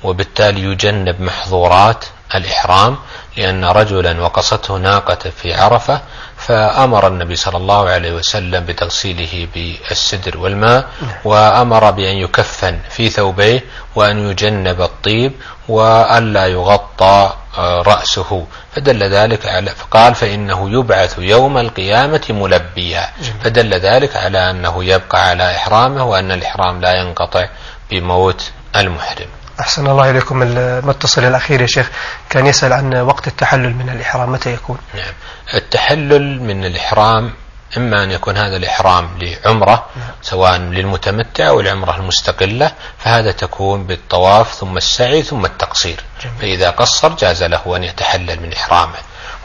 وبالتالي 0.04 0.62
يجنب 0.63 1.21
محظورات 1.21 2.06
الإحرام 2.36 2.97
لأن 3.38 3.65
رجلا 3.65 4.21
وقصته 4.21 4.77
ناقة 4.77 5.30
في 5.41 5.54
عرفة 5.54 6.01
فأمر 6.38 7.08
النبي 7.08 7.36
صلى 7.36 7.58
الله 7.58 7.89
عليه 7.89 8.12
وسلم 8.13 8.65
بتغسيله 8.65 9.47
بالسدر 9.56 10.38
والماء 10.38 10.89
وأمر 11.25 11.91
بأن 11.91 12.15
يكفن 12.17 12.80
في 12.89 13.10
ثوبيه 13.10 13.63
وأن 13.95 14.30
يجنب 14.30 14.82
الطيب 14.82 15.32
وألا 15.67 16.45
يغطى 16.47 17.34
رأسه. 17.58 18.48
فدل 18.76 19.04
ذلك 19.04 19.46
على 19.46 19.70
فقال 19.70 20.16
فإنه 20.16 20.70
يبعث 20.70 21.16
يوم 21.20 21.58
القيامة 21.58 22.22
ملبيا. 22.30 23.10
فدل 23.44 23.74
ذلك 23.74 24.16
على 24.16 24.50
أنه 24.50 24.84
يبقى 24.84 25.30
على 25.30 25.56
إحرامه 25.56 26.04
وأن 26.04 26.32
الإحرام 26.32 26.82
لا 26.82 26.94
ينقطع 26.94 27.48
بموت 27.92 28.52
المحرم. 28.76 29.28
أحسن 29.60 29.88
الله 29.88 30.10
إليكم 30.10 30.42
المتصل 30.44 31.24
الأخير 31.24 31.62
يا 31.62 31.68
شيخ. 31.68 31.90
كان 32.30 32.48
يسأل 32.48 32.74
عن 32.74 32.96
وقت 32.96 33.28
التحلل 33.28 33.76
من 33.76 33.90
الإحرام 33.90 34.32
متى 34.32 34.54
يكون؟ 34.54 34.78
نعم. 34.94 35.14
التحلل 35.54 36.42
من 36.42 36.66
الإحرام 36.66 37.34
إما 37.77 38.03
أن 38.03 38.12
يكون 38.12 38.38
هذا 38.38 38.57
الإحرام 38.57 39.10
لعمرة 39.21 39.86
سواء 40.21 40.57
للمتمتع 40.57 41.47
أو 41.47 41.60
العمرة 41.60 41.95
المستقلة 41.95 42.71
فهذا 42.97 43.31
تكون 43.31 43.84
بالطواف 43.84 44.53
ثم 44.53 44.77
السعي 44.77 45.23
ثم 45.23 45.45
التقصير. 45.45 46.03
فإذا 46.41 46.69
قصر 46.69 47.10
جاز 47.10 47.43
له 47.43 47.75
أن 47.75 47.84
يتحلل 47.84 48.39
من 48.39 48.53
إحرامه. 48.53 48.97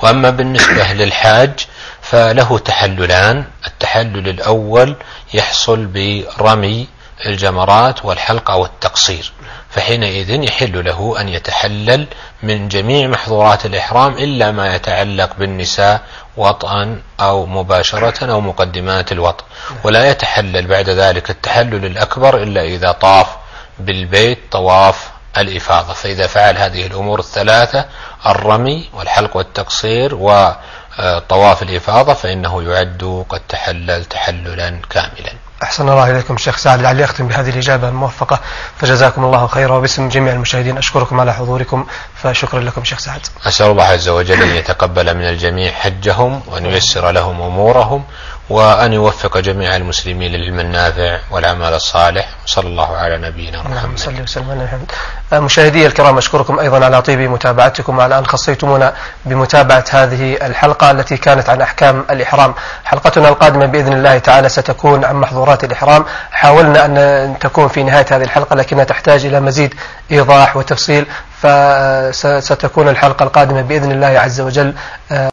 وأما 0.02 0.30
بالنسبة 0.30 0.92
للحاج 0.92 1.66
فله 2.02 2.58
تحللان. 2.58 3.44
التحلل 3.66 4.28
الأول 4.28 4.96
يحصل 5.34 5.86
برمي 5.86 6.88
الجمرات 7.26 8.04
والحلق 8.04 8.50
أو 8.50 8.64
التقصير 8.64 9.32
فحينئذ 9.70 10.30
يحل 10.30 10.84
له 10.84 11.20
أن 11.20 11.28
يتحلل 11.28 12.06
من 12.42 12.68
جميع 12.68 13.08
محظورات 13.08 13.66
الإحرام 13.66 14.12
إلا 14.12 14.50
ما 14.50 14.74
يتعلق 14.74 15.36
بالنساء 15.38 16.02
وطئا 16.36 17.02
أو 17.20 17.46
مباشرة 17.46 18.32
أو 18.32 18.40
مقدمات 18.40 19.12
الوطء 19.12 19.44
ولا 19.84 20.10
يتحلل 20.10 20.66
بعد 20.66 20.88
ذلك 20.88 21.30
التحلل 21.30 21.84
الأكبر 21.84 22.42
إلا 22.42 22.62
إذا 22.62 22.92
طاف 22.92 23.36
بالبيت 23.78 24.38
طواف 24.52 25.10
الإفاضة. 25.38 25.92
فإذا 25.92 26.26
فعل 26.26 26.56
هذه 26.56 26.86
الأمور 26.86 27.18
الثلاثة 27.18 27.84
الرمي 28.26 28.88
والحلق 28.92 29.36
والتقصير 29.36 30.14
وطواف 30.14 31.62
الإفاضة 31.62 32.14
فإنه 32.14 32.62
يعد 32.62 33.24
قد 33.28 33.40
تحلل 33.48 34.04
تحللا 34.04 34.80
كاملا. 34.90 35.32
أحسن 35.62 35.88
الله 35.88 36.10
إليكم 36.10 36.36
شيخ 36.36 36.56
سعد 36.56 36.80
لعلي 36.80 37.04
أختم 37.04 37.28
بهذه 37.28 37.50
الإجابة 37.50 37.88
الموفقة. 37.88 38.40
فجزاكم 38.76 39.24
الله 39.24 39.46
خيرا 39.46 39.74
وباسم 39.76 40.08
جميع 40.08 40.32
المشاهدين 40.32 40.78
أشكركم 40.78 41.20
على 41.20 41.34
حضوركم 41.34 41.86
فشكرا 42.14 42.60
لكم 42.60 42.84
شيخ 42.84 42.98
سعد. 42.98 43.26
أسأل 43.46 43.66
الله 43.66 43.84
عز 43.84 44.08
وجل 44.08 44.42
أن 44.42 44.56
يتقبل 44.56 45.14
من 45.16 45.28
الجميع 45.28 45.72
حجهم 45.72 46.42
وأن 46.46 46.66
ييسر 46.66 47.10
لهم 47.10 47.42
أمورهم 47.42 48.04
وأن 48.50 48.92
يوفق 48.92 49.38
جميع 49.38 49.76
المسلمين 49.76 50.32
للعلم 50.32 50.60
النافع 50.60 51.18
والعمل 51.30 51.74
الصالح. 51.74 52.28
صلى 52.46 52.68
الله 52.68 52.96
على 52.96 53.18
نبينا 53.18 53.62
محمد. 53.62 53.98
صل 53.98 54.22
وسلم 54.22 54.50
على 54.50 54.64
محمد 54.64 54.90
آه، 55.32 55.40
مشاهدي 55.40 55.86
الكرام 55.86 56.18
أشكركم 56.18 56.58
أيضا 56.58 56.84
على 56.84 57.02
طيب 57.02 57.20
متابعتكم. 57.20 57.98
وعلى 57.98 58.18
أن 58.18 58.26
خصيتمونا 58.26 58.92
بمتابعة 59.24 59.84
هذه 59.90 60.46
الحلقة 60.46 60.90
التي 60.90 61.16
كانت 61.16 61.48
عن 61.50 61.60
أحكام 61.60 62.04
الإحرام. 62.10 62.54
حلقتنا 62.84 63.28
القادمة 63.28 63.66
بإذن 63.66 63.92
الله 63.92 64.18
تعالى 64.18 64.48
ستكون 64.48 65.04
عن 65.04 65.16
محظورات 65.16 65.64
الإحرام. 65.64 66.04
حاولنا 66.30 66.84
أن 66.84 67.34
تكون 67.40 67.68
في 67.68 67.82
نهاية 67.82 68.06
هذه 68.10 68.22
الحلقة 68.22 68.56
لكنها 68.56 68.84
تحتاج 68.84 69.26
إلى 69.26 69.40
مزيد 69.40 69.74
إيضاح 70.10 70.56
وتفصيل. 70.56 71.06
فستكون 71.42 72.88
الحلقة 72.88 73.22
القادمة 73.22 73.62
بإذن 73.62 73.90
الله 73.92 74.06
عز 74.06 74.40
وجل. 74.40 74.74
آه، 75.12 75.24